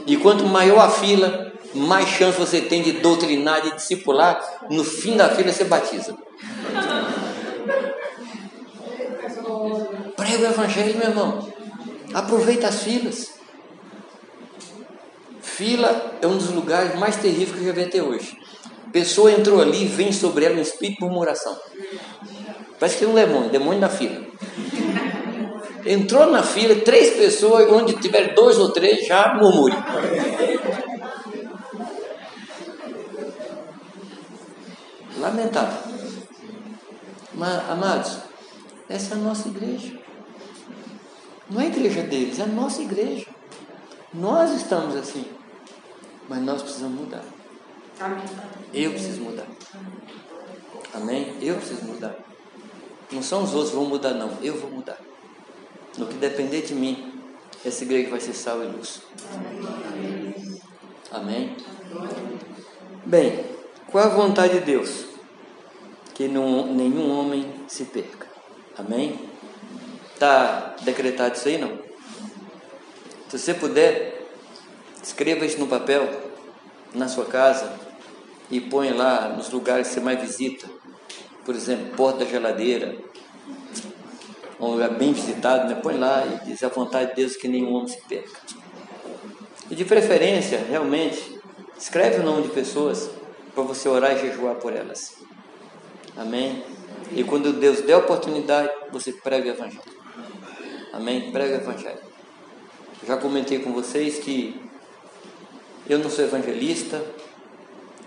[0.05, 4.41] E quanto maior a fila, mais chance você tem de doutrinar, de discipular.
[4.69, 6.15] No fim da fila você batiza.
[10.15, 11.47] Prega o evangelho, meu irmão.
[12.13, 13.39] Aproveita as filas.
[15.41, 18.37] Fila é um dos lugares mais terríveis que eu já vi até hoje.
[18.91, 21.55] Pessoa entrou ali e vem sobre ela um espírito de murmuração.
[22.79, 24.25] Parece que é um demônio, demônio na fila.
[25.85, 29.75] Entrou na fila, três pessoas, onde tiver dois ou três, já murmure.
[35.17, 35.91] Lamentável.
[37.33, 38.17] Mas, amados,
[38.87, 39.97] essa é a nossa igreja.
[41.49, 43.27] Não é a igreja deles, é a nossa igreja.
[44.13, 45.25] Nós estamos assim.
[46.27, 47.23] Mas nós precisamos mudar.
[48.73, 49.47] Eu preciso mudar.
[50.93, 51.35] Amém?
[51.41, 52.15] Eu preciso mudar.
[53.11, 54.31] Não são os outros que vão mudar, não.
[54.41, 54.97] Eu vou mudar.
[55.99, 57.13] No que depender de mim,
[57.65, 59.01] essa igreja vai ser sal e luz.
[61.11, 61.57] Amém?
[63.05, 63.43] Bem,
[63.87, 65.07] qual a vontade de Deus?
[66.13, 68.27] Que não, nenhum homem se perca.
[68.77, 69.19] Amém?
[70.13, 71.77] Está decretado isso aí, não?
[73.27, 74.25] Se você puder,
[75.03, 76.09] escreva isso no papel,
[76.93, 77.73] na sua casa,
[78.49, 80.65] e põe lá nos lugares que você mais visita.
[81.43, 82.95] Por exemplo, porta da geladeira,
[84.59, 85.79] um lugar bem visitado, né?
[85.81, 88.39] põe lá e diz a vontade de Deus que nenhum homem se perca.
[89.69, 91.39] E de preferência, realmente,
[91.77, 93.09] escreve o nome de pessoas
[93.53, 95.15] para você orar e jejuar por elas.
[96.17, 96.63] Amém?
[97.11, 99.99] E quando Deus der oportunidade, você prega o Evangelho.
[100.91, 101.31] Amém?
[101.31, 101.99] Prega o Evangelho.
[103.07, 104.59] Já comentei com vocês que
[105.87, 107.01] eu não sou evangelista,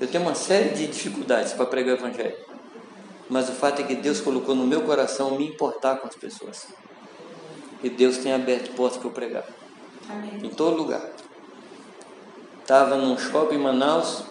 [0.00, 2.51] eu tenho uma série de dificuldades para pregar o Evangelho.
[3.33, 6.66] Mas o fato é que Deus colocou no meu coração me importar com as pessoas.
[7.83, 9.45] E Deus tem aberto portas para eu pregar.
[10.07, 10.45] Amém.
[10.45, 11.03] Em todo lugar.
[12.61, 14.24] Estava num shopping em Manaus,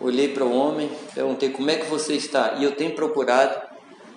[0.00, 2.54] olhei para o homem, perguntei como é que você está.
[2.54, 3.60] E eu tenho procurado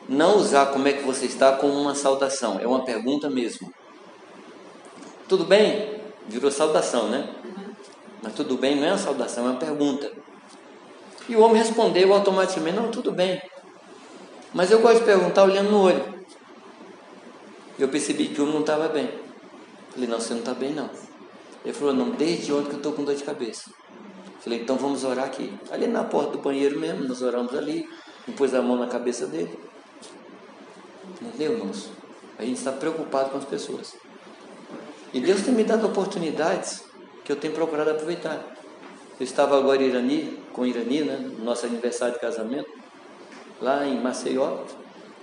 [0.09, 3.71] não usar como é que você está como uma saudação, é uma pergunta mesmo.
[5.29, 6.01] Tudo bem?
[6.27, 7.29] Virou saudação, né?
[8.23, 10.11] Mas tudo bem não é uma saudação, é uma pergunta.
[11.29, 13.39] E o homem respondeu automaticamente: Não, tudo bem.
[14.53, 16.13] Mas eu gosto de perguntar olhando no olho.
[17.79, 19.09] Eu percebi que o não estava bem.
[19.91, 20.89] Falei: Não, você não está bem, não.
[21.65, 23.71] Ele falou: Não, desde ontem que eu estou com dor de cabeça.
[24.41, 25.51] Falei: Então vamos orar aqui.
[25.71, 27.87] Ali na porta do banheiro mesmo, nós oramos ali.
[28.37, 29.57] Pôs a mão na cabeça dele.
[31.21, 31.89] Entendeu, irmãos?
[32.37, 33.95] A gente está preocupado com as pessoas.
[35.13, 36.83] E Deus tem me dado oportunidades
[37.23, 38.43] que eu tenho procurado aproveitar.
[39.19, 42.69] Eu estava agora em Irani, com Irani, né, no nosso aniversário de casamento,
[43.63, 44.57] lá em Maceió.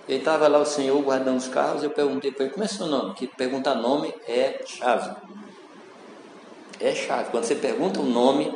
[0.08, 2.86] Ele estava lá o senhor guardando os carros, eu perguntei para ele, como é seu
[2.86, 3.14] nome?
[3.14, 5.14] Que perguntar nome é chave.
[6.80, 7.30] É chave.
[7.30, 8.52] Quando você pergunta o nome,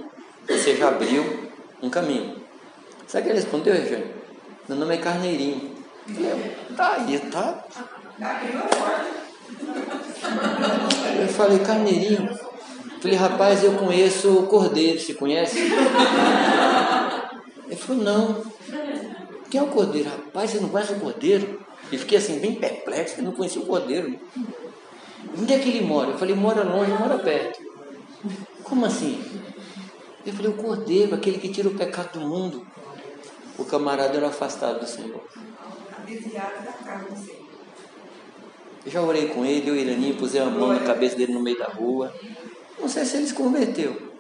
[0.48, 2.42] você já abriu um caminho.
[3.06, 4.06] Sabe o que ele respondeu, Regiane?
[4.68, 5.76] Meu nome é Carneirinho.
[6.08, 7.64] Eu, tá aí, tá?
[11.20, 12.36] Eu falei, Carneirinho.
[13.00, 15.58] Falei, rapaz, eu conheço o Cordeiro, se conhece?
[17.68, 18.53] Ele falou, não.
[19.54, 20.10] Quem é o cordeiro?
[20.10, 21.60] Rapaz, você não conhece o cordeiro?
[21.92, 24.18] E fiquei assim, bem perplexo, eu não conhecia o cordeiro.
[25.38, 26.10] Onde é que ele mora?
[26.10, 27.60] Eu falei, mora longe, mora perto.
[28.64, 29.22] Como assim?
[30.26, 32.66] Eu falei, o cordeiro, aquele que tira o pecado do mundo.
[33.56, 35.22] O camarada era afastado do Senhor.
[38.84, 41.40] Eu já orei com ele, eu e Iraninho, pusei a mão na cabeça dele no
[41.40, 42.12] meio da rua.
[42.80, 44.12] Não sei se ele se converteu.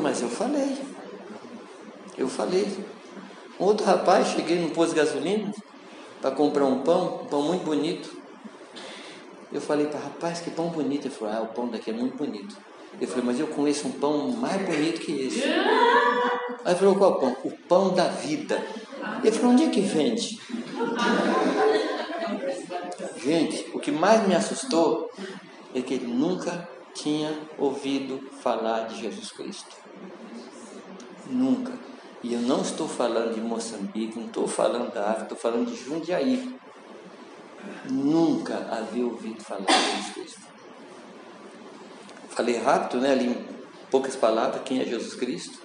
[0.00, 0.99] Mas eu falei.
[2.20, 2.68] Eu falei.
[3.58, 5.50] Um outro rapaz, cheguei no posto de gasolina
[6.20, 8.14] para comprar um pão, um pão muito bonito.
[9.50, 11.06] Eu falei para rapaz, que pão bonito.
[11.06, 12.54] Ele falou, ah, o pão daqui é muito bonito.
[13.00, 15.42] Eu falei, mas eu conheço um pão mais bonito que esse.
[16.62, 17.34] Aí falou, qual pão?
[17.42, 18.62] O pão da vida.
[19.24, 20.38] Ele falou, onde é que vende?
[23.16, 25.10] Gente, o que mais me assustou
[25.74, 29.74] é que ele nunca tinha ouvido falar de Jesus Cristo.
[31.26, 31.89] Nunca.
[32.22, 35.76] E eu não estou falando de Moçambique, não estou falando da África, estou falando de
[35.76, 36.54] Jundiaí.
[37.90, 40.40] Nunca havia ouvido falar de Jesus Cristo.
[42.30, 43.12] Falei rápido, né?
[43.12, 43.46] Ali em
[43.90, 45.58] poucas palavras, quem é Jesus Cristo?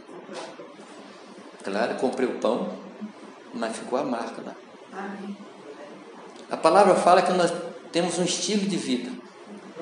[1.63, 2.77] Claro, comprei o pão,
[3.53, 4.55] mas ficou a marca lá.
[6.49, 7.51] A palavra fala que nós
[7.91, 9.11] temos um estilo de vida.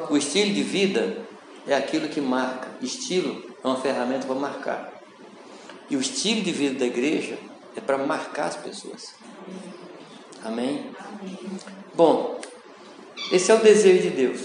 [0.09, 1.17] O estilo de vida
[1.67, 2.67] é aquilo que marca.
[2.81, 4.92] Estilo é uma ferramenta para marcar.
[5.89, 7.37] E o estilo de vida da igreja
[7.75, 9.15] é para marcar as pessoas.
[10.43, 10.91] Amém?
[11.93, 12.39] Bom,
[13.31, 14.41] esse é o desejo de Deus,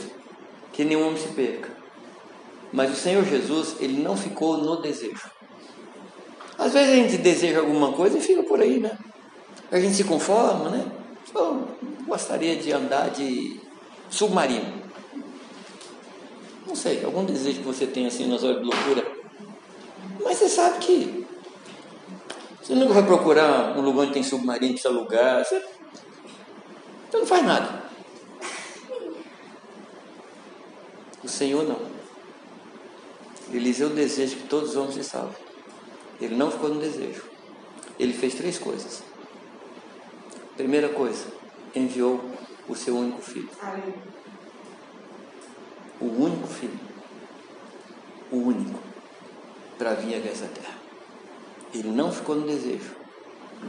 [0.72, 1.76] que nenhum homem se perca.
[2.72, 5.30] Mas o Senhor Jesus, ele não ficou no desejo.
[6.58, 8.96] Às vezes a gente deseja alguma coisa e fica por aí, né?
[9.70, 10.84] A gente se conforma, né?
[11.34, 11.68] Eu
[12.06, 13.60] gostaria de andar de
[14.10, 14.82] submarino.
[16.66, 19.06] Não sei, algum desejo que você tem assim nas horas de loucura.
[20.22, 21.17] Mas você sabe que
[22.68, 25.42] você nunca vai procurar um lugar onde tem submarino, precisa alugar.
[25.42, 27.82] Você, você não faz nada.
[31.24, 31.80] O Senhor não.
[33.50, 35.34] Eliseu deseja que todos os homens se salvem.
[36.20, 37.24] Ele não ficou no desejo.
[37.98, 39.02] Ele fez três coisas.
[40.54, 41.24] Primeira coisa,
[41.74, 42.22] enviou
[42.68, 43.48] o seu único filho.
[45.98, 46.78] O único filho.
[48.30, 48.78] O único.
[49.78, 50.77] Para vir a essa terra.
[51.74, 52.96] Ele não ficou no desejo.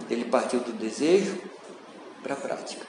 [0.09, 1.37] Ele partiu do desejo
[2.21, 2.85] para a prática.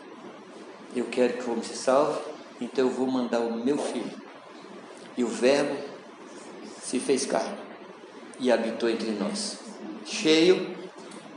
[0.94, 2.20] Eu quero que o homem se salve,
[2.60, 4.20] então eu vou mandar o meu filho.
[5.16, 5.76] E o Verbo
[6.82, 7.58] se fez carne
[8.38, 9.58] e habitou entre nós,
[10.04, 10.74] cheio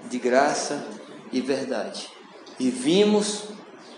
[0.09, 0.87] de graça
[1.31, 2.09] e verdade.
[2.59, 3.49] E vimos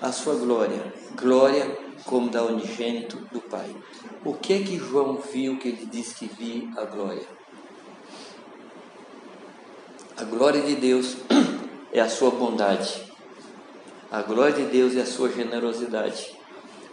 [0.01, 3.76] a sua glória, glória como da unigênito do Pai.
[4.23, 7.35] O que é que João viu que ele disse que vi a glória?
[10.18, 11.18] A glória de Deus
[11.91, 13.03] é a sua bondade.
[14.09, 16.34] A glória de Deus é a sua generosidade.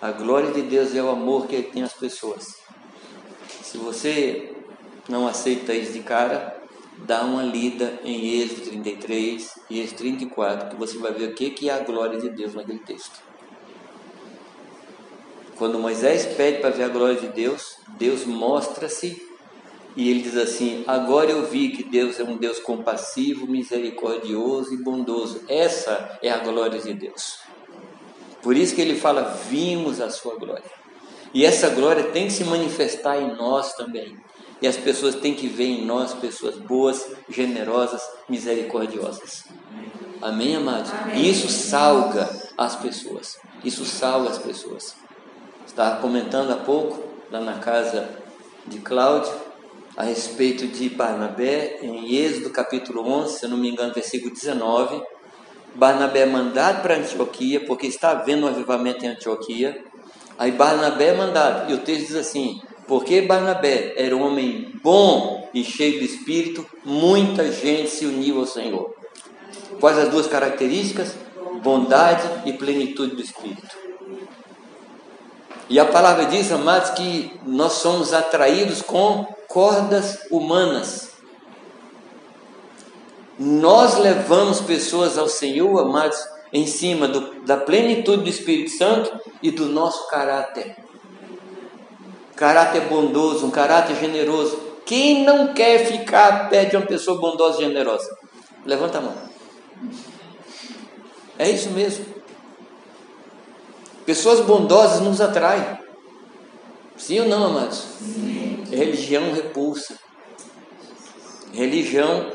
[0.01, 2.57] A glória de Deus é o amor que ele tem às pessoas.
[3.63, 4.53] Se você
[5.09, 6.61] não aceita isso de cara,
[6.99, 11.71] dá uma lida em Êxodo 33 e Êxodo 34, que você vai ver o que
[11.71, 13.23] é a glória de Deus naquele texto.
[15.57, 19.32] Quando Moisés pede para ver a glória de Deus, Deus mostra-se
[19.97, 24.83] e ele diz assim: Agora eu vi que Deus é um Deus compassivo, misericordioso e
[24.83, 25.43] bondoso.
[25.49, 27.39] Essa é a glória de Deus.
[28.43, 30.71] Por isso que ele fala: Vimos a sua glória.
[31.35, 34.17] E essa glória tem que se manifestar em nós também.
[34.61, 39.45] E as pessoas têm que ver em nós pessoas boas, generosas, misericordiosas.
[40.21, 40.93] Amém, amados?
[40.93, 41.29] Amém.
[41.29, 43.39] Isso salga as pessoas.
[43.65, 44.95] Isso salga as pessoas.
[45.67, 48.09] Estava comentando há pouco, lá na casa
[48.67, 49.33] de Cláudio,
[49.97, 55.03] a respeito de Barnabé, em Êxodo capítulo 11, se eu não me engano, versículo 19.
[55.75, 59.85] Barnabé é mandado para Antioquia, porque está havendo um avivamento em Antioquia.
[60.39, 65.49] Aí Barnabé é mandado, e o texto diz assim: porque Barnabé era um homem bom
[65.55, 68.95] e cheio de espírito, muita gente se uniu ao Senhor.
[69.79, 71.15] Quais as duas características?
[71.63, 73.77] Bondade e plenitude do espírito.
[75.69, 81.13] E a palavra diz, amados, que nós somos atraídos com cordas humanas.
[83.39, 86.19] Nós levamos pessoas ao Senhor, amados,
[86.51, 90.75] em cima do, da plenitude do Espírito Santo e do nosso caráter.
[92.35, 94.59] Caráter bondoso, um caráter generoso.
[94.87, 98.09] Quem não quer ficar perto de uma pessoa bondosa e generosa?
[98.65, 99.15] Levanta a mão.
[101.39, 102.07] É isso mesmo.
[104.07, 105.82] Pessoas bondosas nos atraem.
[107.03, 107.79] Sim ou não, amados?
[107.99, 108.63] Sim.
[108.71, 109.99] Religião repulsa.
[111.53, 112.31] Religião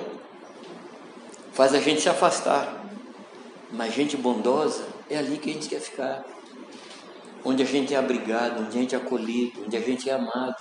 [1.54, 2.86] faz a gente se afastar.
[3.72, 6.26] Mas gente bondosa é ali que a gente quer ficar.
[7.46, 10.58] Onde a gente é abrigado, onde a gente é acolhido, onde a gente é amado.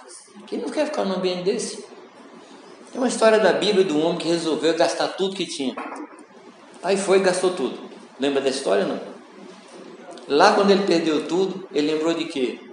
[0.47, 1.79] Quem não quer ficar num ambiente desse?
[2.93, 5.75] Tem uma história da Bíblia de um homem que resolveu gastar tudo que tinha.
[6.81, 7.77] Aí foi e gastou tudo.
[8.21, 9.01] Lembra da história não?
[10.29, 12.66] Lá quando ele perdeu tudo, ele lembrou de quê?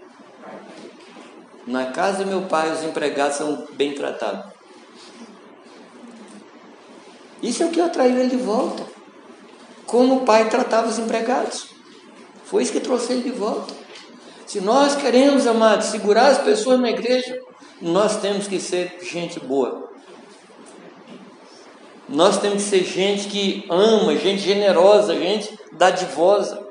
[1.65, 4.51] Na casa do meu pai os empregados são bem tratados.
[7.41, 8.85] Isso é o que atraiu ele de volta.
[9.85, 11.67] Como o pai tratava os empregados.
[12.45, 13.73] Foi isso que trouxe ele de volta.
[14.45, 17.41] Se nós queremos, amados, segurar as pessoas na igreja,
[17.81, 19.89] nós temos que ser gente boa.
[22.07, 26.65] Nós temos que ser gente que ama, gente generosa, gente dadivosa,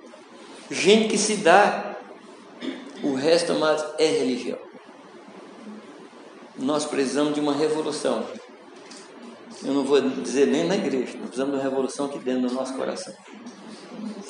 [0.70, 1.96] gente que se dá.
[3.02, 4.71] O resto, amados, é religião.
[6.62, 8.24] Nós precisamos de uma revolução.
[9.64, 12.54] Eu não vou dizer nem na igreja, nós precisamos de uma revolução aqui dentro do
[12.54, 13.12] nosso coração.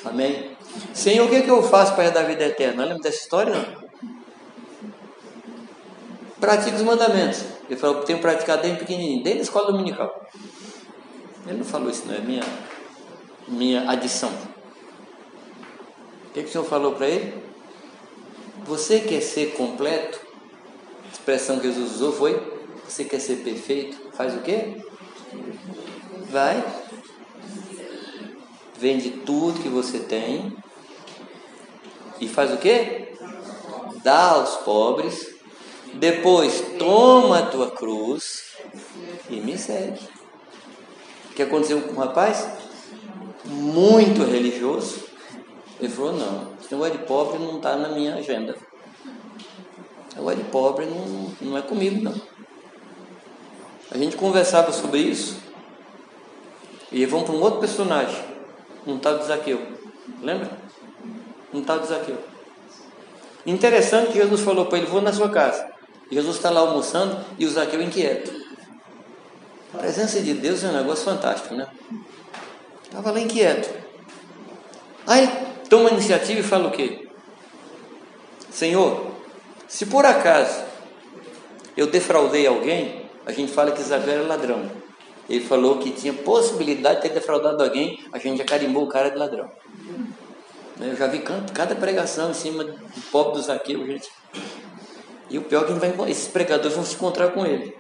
[0.05, 0.57] Amém?
[0.95, 2.85] Senhor, o que, é que eu faço para dar vida eterna?
[2.85, 3.55] Lembra dessa história?
[3.55, 3.83] Não?
[6.74, 7.45] Os mandamentos.
[7.68, 10.26] Ele falou tenho praticado desde pequenininho, desde a escola dominical.
[11.47, 12.43] Ele não falou isso, não é minha,
[13.47, 14.30] minha adição.
[16.28, 17.43] O que, é que o Senhor falou para ele?
[18.64, 20.22] Você quer ser completo?
[21.23, 22.43] Expressão que Jesus usou foi:
[22.85, 24.11] Você quer ser perfeito?
[24.12, 24.77] Faz o quê?
[26.29, 26.64] Vai,
[28.77, 30.53] vende tudo que você tem
[32.20, 33.14] e faz o quê?
[34.03, 35.33] Dá aos pobres,
[35.95, 38.57] depois toma a tua cruz
[39.31, 40.01] e me segue.
[41.31, 42.49] O que aconteceu com o rapaz?
[43.45, 45.05] Muito religioso.
[45.79, 48.72] Ele falou: Não, esse negócio de pobre não está na minha agenda.
[50.14, 52.14] Negócio de pobre não, não é comigo, não.
[53.90, 55.36] A gente conversava sobre isso
[56.90, 58.22] e vamos para um outro personagem,
[58.86, 59.60] um tal de Zaqueu.
[60.20, 60.50] Lembra?
[61.52, 62.18] Um tal de Zaqueu.
[63.46, 65.70] Interessante que Jesus falou para ele: Vou na sua casa.
[66.10, 68.32] Jesus está lá almoçando e o Zaqueu inquieto.
[69.74, 71.66] A presença de Deus é um negócio fantástico, né?
[72.84, 73.70] Estava lá inquieto.
[75.06, 75.26] Aí
[75.70, 77.08] toma a iniciativa e fala o quê?
[78.50, 79.11] Senhor,
[79.73, 80.64] se por acaso
[81.75, 84.70] eu defraudei alguém, a gente fala que Zaqueu era ladrão.
[85.31, 89.11] Ele falou que tinha possibilidade de ter defraudado alguém, a gente já carimbou o cara
[89.11, 89.51] de ladrão.
[90.79, 91.20] Eu já vi
[91.55, 94.11] cada pregação em cima do pobre do Zaqueu, gente.
[95.31, 97.75] E o pior é que vai, esses pregadores vão se encontrar com ele.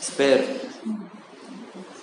[0.00, 0.44] Espero.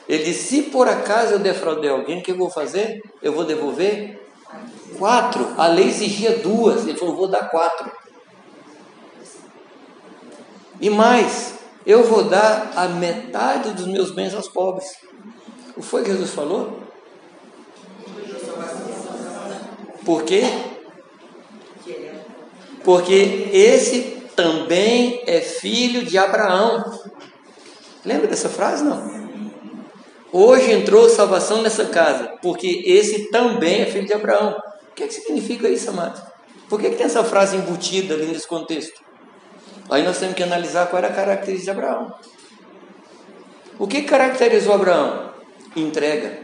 [0.08, 3.04] Ele disse: se por acaso eu defraudei alguém, o que eu vou fazer?
[3.22, 4.26] Eu vou devolver
[4.98, 5.46] quatro.
[5.58, 6.88] A lei exigia duas.
[6.88, 7.99] Ele falou: vou dar quatro.
[10.80, 11.56] E mais,
[11.86, 14.88] eu vou dar a metade dos meus bens aos pobres.
[15.76, 16.80] O foi que Jesus falou?
[20.06, 20.44] Por quê?
[22.84, 24.02] Porque esse
[24.36, 26.84] também é filho de Abraão.
[28.06, 28.84] Lembra dessa frase?
[28.84, 29.20] Não.
[30.32, 34.58] Hoje entrou salvação nessa casa, porque esse também é filho de Abraão.
[34.92, 36.22] O que, é que significa isso, amado?
[36.70, 39.09] Por que, que tem essa frase embutida ali nesse contexto?
[39.90, 42.14] Aí nós temos que analisar qual era a característica de Abraão.
[43.80, 45.32] O que caracterizou Abraão?
[45.76, 46.40] Entrega.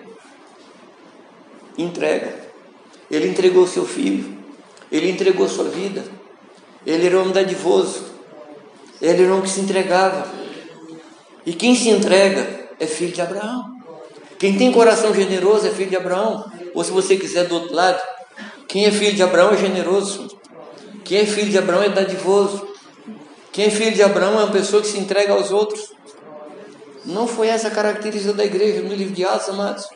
[1.77, 2.33] Entrega.
[3.11, 4.37] Ele entregou seu filho.
[4.91, 6.03] Ele entregou sua vida.
[6.85, 8.05] Ele era um homem dadivoso.
[9.01, 10.27] Ele era um que se entregava.
[11.45, 13.75] E quem se entrega é filho de Abraão.
[14.39, 16.49] Quem tem coração generoso é filho de Abraão.
[16.73, 18.01] Ou se você quiser do outro lado,
[18.67, 20.27] quem é filho de Abraão é generoso.
[21.03, 22.74] Quem é filho de Abraão é dadivoso.
[23.55, 25.93] Quem é filho de Abraão é uma pessoa que se entrega aos outros.
[27.05, 29.87] Não foi essa a característica da igreja no livro de Atos, amados.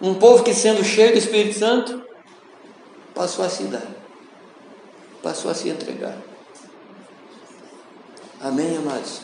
[0.00, 2.02] Um povo que, sendo cheio do Espírito Santo,
[3.14, 3.86] passou a se dar,
[5.22, 6.16] passou a se entregar.
[8.40, 9.20] Amém, amados?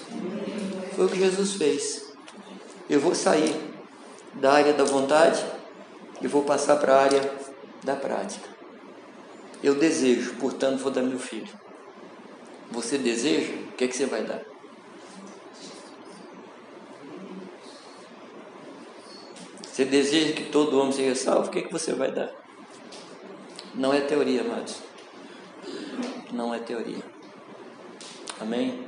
[0.95, 2.13] Foi o que Jesus fez.
[2.87, 3.59] Eu vou sair
[4.35, 5.43] da área da vontade
[6.21, 7.33] e vou passar para a área
[7.83, 8.47] da prática.
[9.63, 11.68] Eu desejo, portanto, vou dar meu filho.
[12.71, 13.53] Você deseja?
[13.53, 14.43] O que, é que você vai dar?
[19.63, 21.49] Você deseja que todo homem seja salvo?
[21.49, 22.31] O que, é que você vai dar?
[23.75, 24.83] Não é teoria, amados.
[26.33, 27.03] Não é teoria.
[28.41, 28.87] Amém?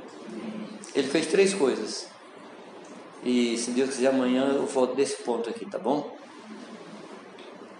[0.93, 2.07] Ele fez três coisas.
[3.23, 6.17] E se Deus quiser, amanhã eu volto desse ponto aqui, tá bom?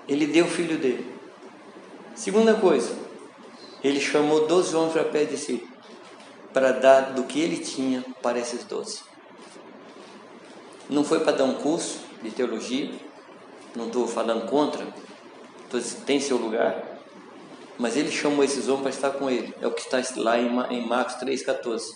[0.08, 1.14] Ele deu o filho dele.
[2.16, 2.96] Segunda coisa,
[3.84, 5.71] ele chamou doze homens para perto de si
[6.54, 9.02] para dar do que ele tinha para esses doze.
[10.90, 12.92] Não foi para dar um curso, de teologia,
[13.76, 14.86] não estou falando contra,
[16.06, 17.00] tem seu lugar,
[17.78, 19.56] mas ele chamou esses homens para estar com ele.
[19.62, 21.96] É o que está lá em Marcos 3,14.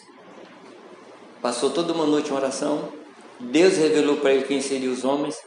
[1.42, 2.92] Passou toda uma noite em oração,
[3.40, 5.38] Deus revelou para ele quem seriam os homens,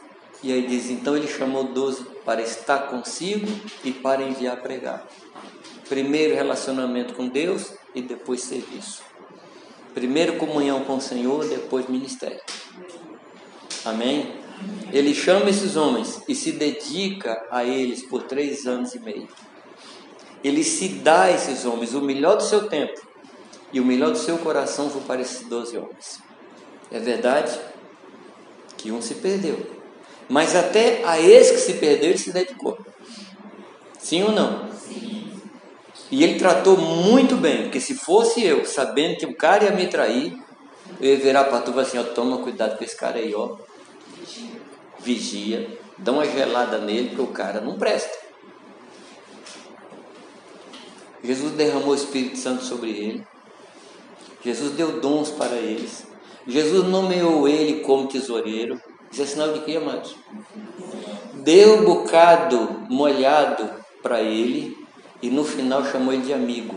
[0.41, 3.47] e aí diz: então ele chamou doze para estar consigo
[3.83, 5.05] e para enviar pregar.
[5.89, 9.01] Primeiro relacionamento com Deus e depois serviço.
[9.93, 12.39] Primeiro comunhão com o Senhor, depois ministério.
[13.83, 14.35] Amém?
[14.93, 19.27] Ele chama esses homens e se dedica a eles por três anos e meio.
[20.43, 23.01] Ele se dá a esses homens o melhor do seu tempo
[23.73, 26.21] e o melhor do seu coração foi para esses doze homens.
[26.91, 27.59] É verdade
[28.77, 29.59] que um se perdeu,
[30.27, 32.77] mas até a esse que se perdeu ele se dedicou.
[33.97, 34.71] Sim ou não?
[34.73, 35.18] Sim.
[36.11, 39.87] E ele tratou muito bem, porque se fosse eu, sabendo que o cara ia me
[39.87, 40.35] trair,
[40.99, 43.57] eu ia virar para tu e assim, ó, toma cuidado com esse cara aí, ó.
[44.99, 48.17] Vigia, dá uma gelada nele, porque o cara não presta.
[51.23, 53.27] Jesus derramou o Espírito Santo sobre ele.
[54.43, 56.07] Jesus deu dons para eles.
[56.47, 58.81] Jesus nomeou ele como tesoureiro.
[59.11, 60.15] Isso é sinal de quê, amados?
[61.33, 63.69] Deu bocado molhado
[64.01, 64.78] para ele
[65.21, 66.75] e no final chamou ele de amigo.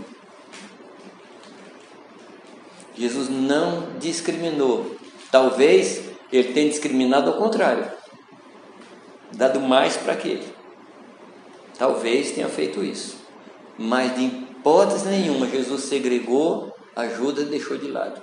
[2.96, 4.96] Jesus não discriminou.
[5.30, 7.90] Talvez ele tenha discriminado ao contrário,
[9.32, 10.46] dado mais para aquele.
[11.78, 13.16] Talvez tenha feito isso.
[13.78, 18.20] Mas de hipótese nenhuma, Jesus segregou ajuda e deixou de lado.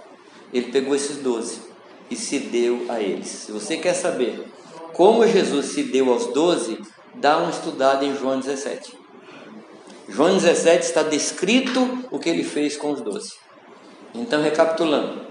[0.54, 1.62] Ele pegou esses doze
[2.10, 3.28] e se deu a eles.
[3.28, 4.46] Se você quer saber
[4.94, 6.80] como Jesus se deu aos doze,
[7.16, 8.99] dá uma estudada em João 17.
[10.10, 13.34] João 17 está descrito o que ele fez com os doze.
[14.14, 15.22] Então, recapitulando: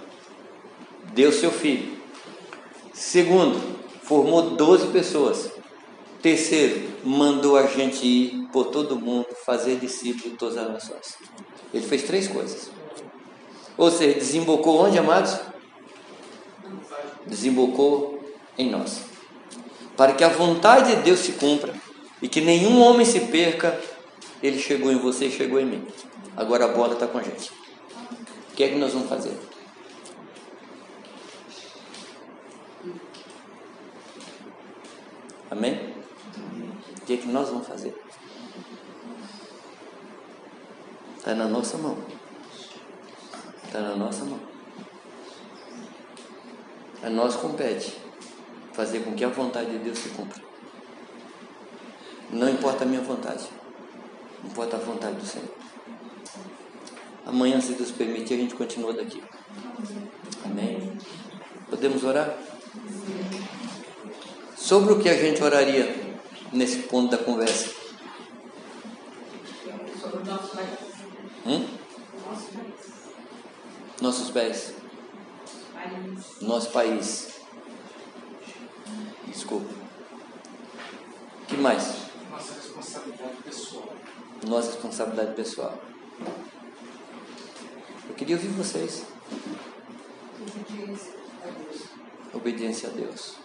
[1.12, 1.98] deu seu filho.
[2.94, 3.60] Segundo,
[4.02, 5.50] formou doze pessoas.
[6.22, 11.16] Terceiro, mandou a gente ir por todo mundo, fazer discípulos de todas as nações.
[11.72, 12.70] Ele fez três coisas.
[13.76, 15.38] Ou seja, desembocou onde, amados?
[17.26, 18.18] Desembocou
[18.56, 19.02] em nós.
[19.96, 21.74] Para que a vontade de Deus se cumpra
[22.20, 23.78] e que nenhum homem se perca,
[24.42, 25.86] ele chegou em você e chegou em mim.
[26.36, 27.50] Agora a bola está com a gente.
[28.52, 29.36] O que é que nós vamos fazer?
[35.50, 35.94] Amém?
[36.96, 37.94] O que é que nós vamos fazer?
[41.16, 41.98] Está na nossa mão.
[43.64, 44.40] Está na nossa mão.
[47.02, 47.96] A nós compete
[48.72, 50.40] fazer com que a vontade de Deus se cumpra.
[52.30, 53.48] Não importa a minha vontade,
[54.48, 55.48] importa a vontade do Senhor.
[57.26, 59.22] Amanhã, se Deus permitir, a gente continua daqui.
[60.44, 60.98] Amém?
[61.68, 62.34] Podemos orar?
[64.56, 66.16] Sobre o que a gente oraria
[66.52, 67.74] nesse ponto da conversa?
[70.00, 70.68] Sobre o nosso país.
[71.46, 71.66] Hum?
[74.00, 74.74] Nossos pés.
[76.40, 77.40] Nosso país.
[79.26, 79.68] Desculpa.
[81.42, 82.08] O que mais?
[82.30, 83.88] Nossa responsabilidade pessoal.
[84.46, 85.78] Nossa responsabilidade pessoal.
[88.08, 89.04] Eu queria ouvir vocês.
[92.34, 93.36] Obediência a Deus.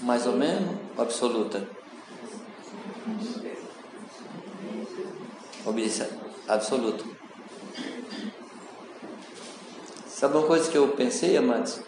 [0.00, 1.66] Mais ou menos absoluta?
[5.64, 6.10] Obediência
[6.46, 7.04] absoluta.
[10.06, 11.80] Sabe uma coisa que eu pensei, amados?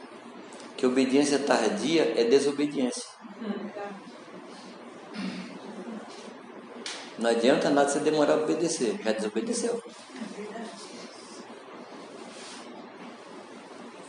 [0.77, 3.16] Que obediência tardia é desobediência.
[7.19, 9.83] Não adianta nada você demorar a obedecer, já desobedeceu.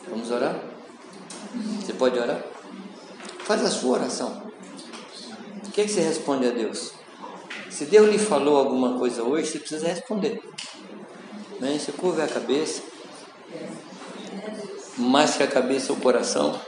[0.10, 0.60] Vamos orar?
[1.82, 2.44] Você pode orar?
[3.40, 4.52] Faz a sua oração.
[5.66, 6.94] O que, é que você responde a Deus?
[7.70, 10.42] Se Deus lhe falou alguma coisa hoje, você precisa responder.
[11.60, 11.78] Né?
[11.78, 12.82] Você curva a cabeça
[14.98, 16.60] mais que a cabeça, o coração.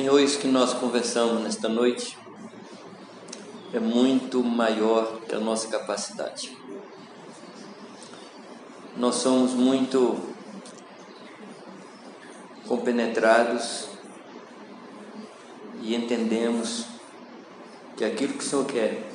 [0.00, 2.16] Senhor, isso que nós conversamos nesta noite
[3.70, 6.56] é muito maior que a nossa capacidade.
[8.96, 10.18] Nós somos muito
[12.66, 13.88] compenetrados
[15.82, 16.86] e entendemos
[17.94, 19.06] que aquilo que o Senhor quer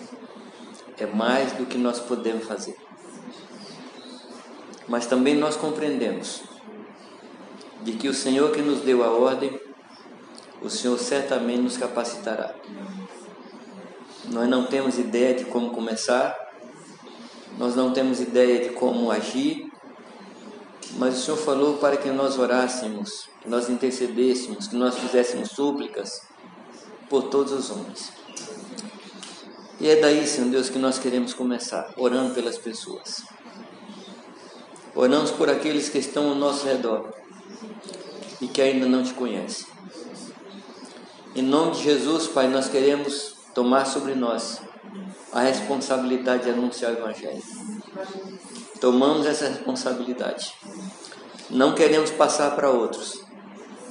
[0.99, 2.77] é mais do que nós podemos fazer.
[4.87, 6.43] Mas também nós compreendemos
[7.81, 9.64] de que o Senhor que nos deu a ordem,
[10.65, 12.55] o Senhor certamente nos capacitará.
[14.31, 16.35] Nós não temos ideia de como começar,
[17.59, 19.71] nós não temos ideia de como agir,
[20.97, 26.23] mas o Senhor falou para que nós orássemos, que nós intercedêssemos, que nós fizéssemos súplicas
[27.07, 28.11] por todos os homens.
[29.79, 33.23] E é daí, Senhor Deus, que nós queremos começar, orando pelas pessoas.
[34.95, 37.13] Oramos por aqueles que estão ao nosso redor
[38.41, 39.74] e que ainda não te conhecem.
[41.35, 44.61] Em nome de Jesus, Pai, nós queremos tomar sobre nós
[45.33, 47.43] a responsabilidade de anunciar o Evangelho.
[48.79, 50.53] Tomamos essa responsabilidade.
[51.49, 53.21] Não queremos passar para outros,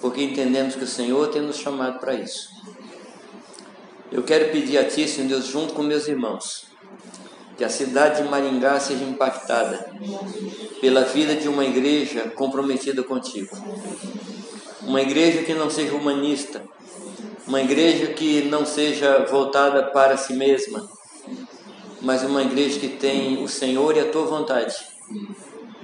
[0.01, 2.49] porque entendemos que o Senhor tem nos chamado para isso.
[4.11, 6.65] Eu quero pedir a Ti, Senhor Deus, junto com meus irmãos,
[7.59, 9.93] que a cidade de Maringá seja impactada
[10.81, 13.55] pela vida de uma igreja comprometida contigo.
[14.81, 16.62] Uma igreja que não seja humanista,
[17.47, 20.89] uma igreja que não seja voltada para si mesma,
[22.01, 24.75] mas uma igreja que tem o Senhor e a tua vontade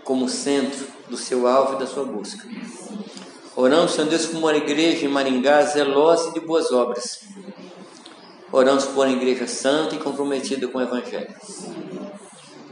[0.05, 2.49] como centro do seu alvo e da sua busca.
[3.55, 7.21] Oramos, Senhor Deus, por uma igreja em Maringá zelosa de boas obras
[8.53, 11.33] Oramos por uma igreja santa e comprometida com o Evangelho.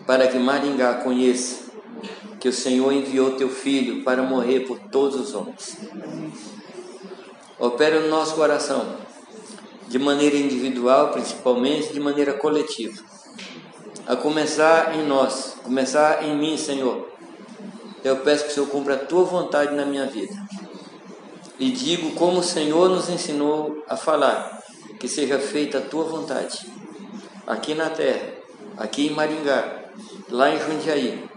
[0.04, 1.70] Para que Maringá conheça
[2.40, 5.76] que o Senhor enviou teu filho para morrer por todos os homens.
[7.58, 8.96] Opera no nosso coração,
[9.88, 13.02] de maneira individual, principalmente, de maneira coletiva.
[14.06, 17.08] A começar em nós, começar em mim, Senhor.
[18.04, 20.34] Eu peço que o Senhor cumpra a tua vontade na minha vida.
[21.58, 24.62] E digo como o Senhor nos ensinou a falar
[25.00, 26.64] que seja feita a tua vontade,
[27.44, 28.34] aqui na terra,
[28.76, 29.90] aqui em Maringá,
[30.30, 31.28] lá em Jundiaí,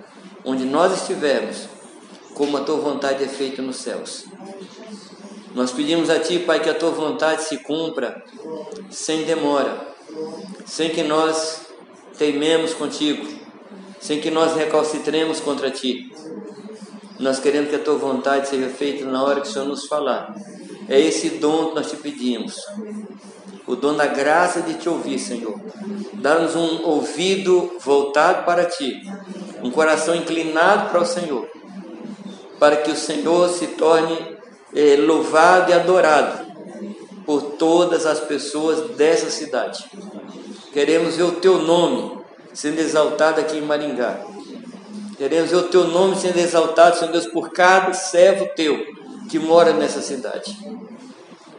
[0.45, 1.67] onde nós estivermos,
[2.35, 4.25] como a tua vontade é feita nos céus.
[5.53, 8.23] Nós pedimos a ti, Pai, que a tua vontade se cumpra
[8.89, 9.93] sem demora,
[10.65, 11.67] sem que nós
[12.17, 13.27] teimemos contigo,
[13.99, 16.11] sem que nós recalcitremos contra ti.
[17.19, 20.33] Nós queremos que a tua vontade seja feita na hora que o Senhor nos falar.
[20.89, 22.55] É esse dom que nós te pedimos
[23.71, 25.59] o dom da graça de te ouvir, Senhor.
[26.15, 29.01] Dá-nos um ouvido voltado para ti,
[29.63, 31.47] um coração inclinado para o Senhor,
[32.59, 34.30] para que o Senhor se torne
[34.73, 36.45] eh, louvado e adorado
[37.25, 39.85] por todas as pessoas dessa cidade.
[40.73, 42.19] Queremos ver o teu nome
[42.53, 44.19] sendo exaltado aqui em Maringá.
[45.17, 48.85] Queremos ver o teu nome sendo exaltado, Senhor Deus, por cada servo teu
[49.29, 50.57] que mora nessa cidade.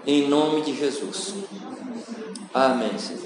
[0.06, 1.34] Em nome de Jesus.
[2.52, 3.22] Amém, Senhor.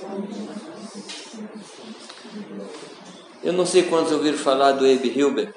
[3.42, 5.54] Eu não sei quantos ouviram falar do Abe Hilber.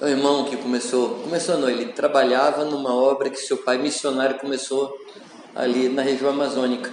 [0.00, 4.38] É o irmão que começou, começou não, ele trabalhava numa obra que seu pai missionário
[4.38, 4.96] começou
[5.54, 6.90] ali na região amazônica.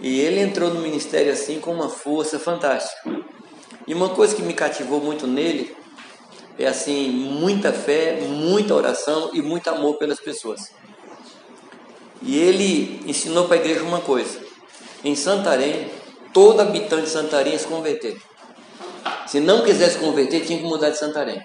[0.00, 3.08] E ele entrou no ministério assim com uma força fantástica.
[3.86, 5.76] E uma coisa que me cativou muito nele
[6.58, 10.72] é assim, muita fé, muita oração e muito amor pelas pessoas.
[12.20, 14.40] E ele ensinou para a igreja uma coisa:
[15.04, 15.88] em Santarém,
[16.32, 18.27] todo habitante de Santarém se converter.
[19.26, 21.44] Se não quisesse converter, tinha que mudar de Santarém.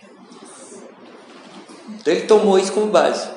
[1.89, 3.29] Então ele tomou isso como base.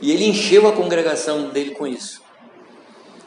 [0.00, 2.22] E ele encheu a congregação dele com isso.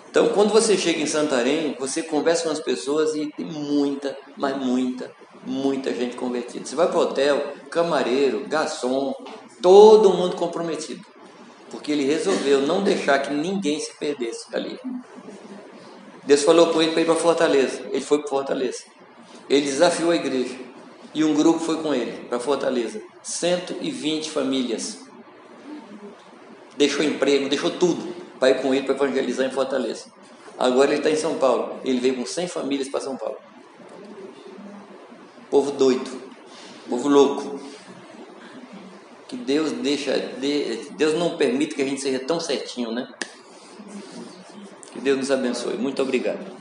[0.10, 4.58] Então, quando você chega em Santarém, você conversa com as pessoas e tem muita, mas
[4.58, 5.10] muita,
[5.46, 6.66] muita gente convertida.
[6.66, 9.14] Você vai para o hotel, camareiro, garçom,
[9.62, 11.06] todo mundo comprometido
[11.72, 14.78] porque ele resolveu não deixar que ninguém se perdesse ali.
[16.26, 17.82] Deus falou com ele para ir para Fortaleza.
[17.90, 18.84] Ele foi para Fortaleza.
[19.52, 20.56] Ele desafiou a igreja.
[21.14, 23.02] E um grupo foi com ele para Fortaleza.
[23.22, 25.00] 120 famílias.
[26.78, 30.06] Deixou emprego, deixou tudo para ir com ele para evangelizar em Fortaleza.
[30.58, 31.82] Agora ele está em São Paulo.
[31.84, 33.38] Ele veio com 100 famílias para São Paulo.
[35.50, 36.10] Povo doido,
[36.90, 37.60] povo louco
[39.28, 40.14] que Deus deixa,
[40.98, 43.14] Deus não permite que a gente seja tão certinho, né?
[44.92, 45.78] Que Deus nos abençoe.
[45.78, 46.61] Muito obrigado.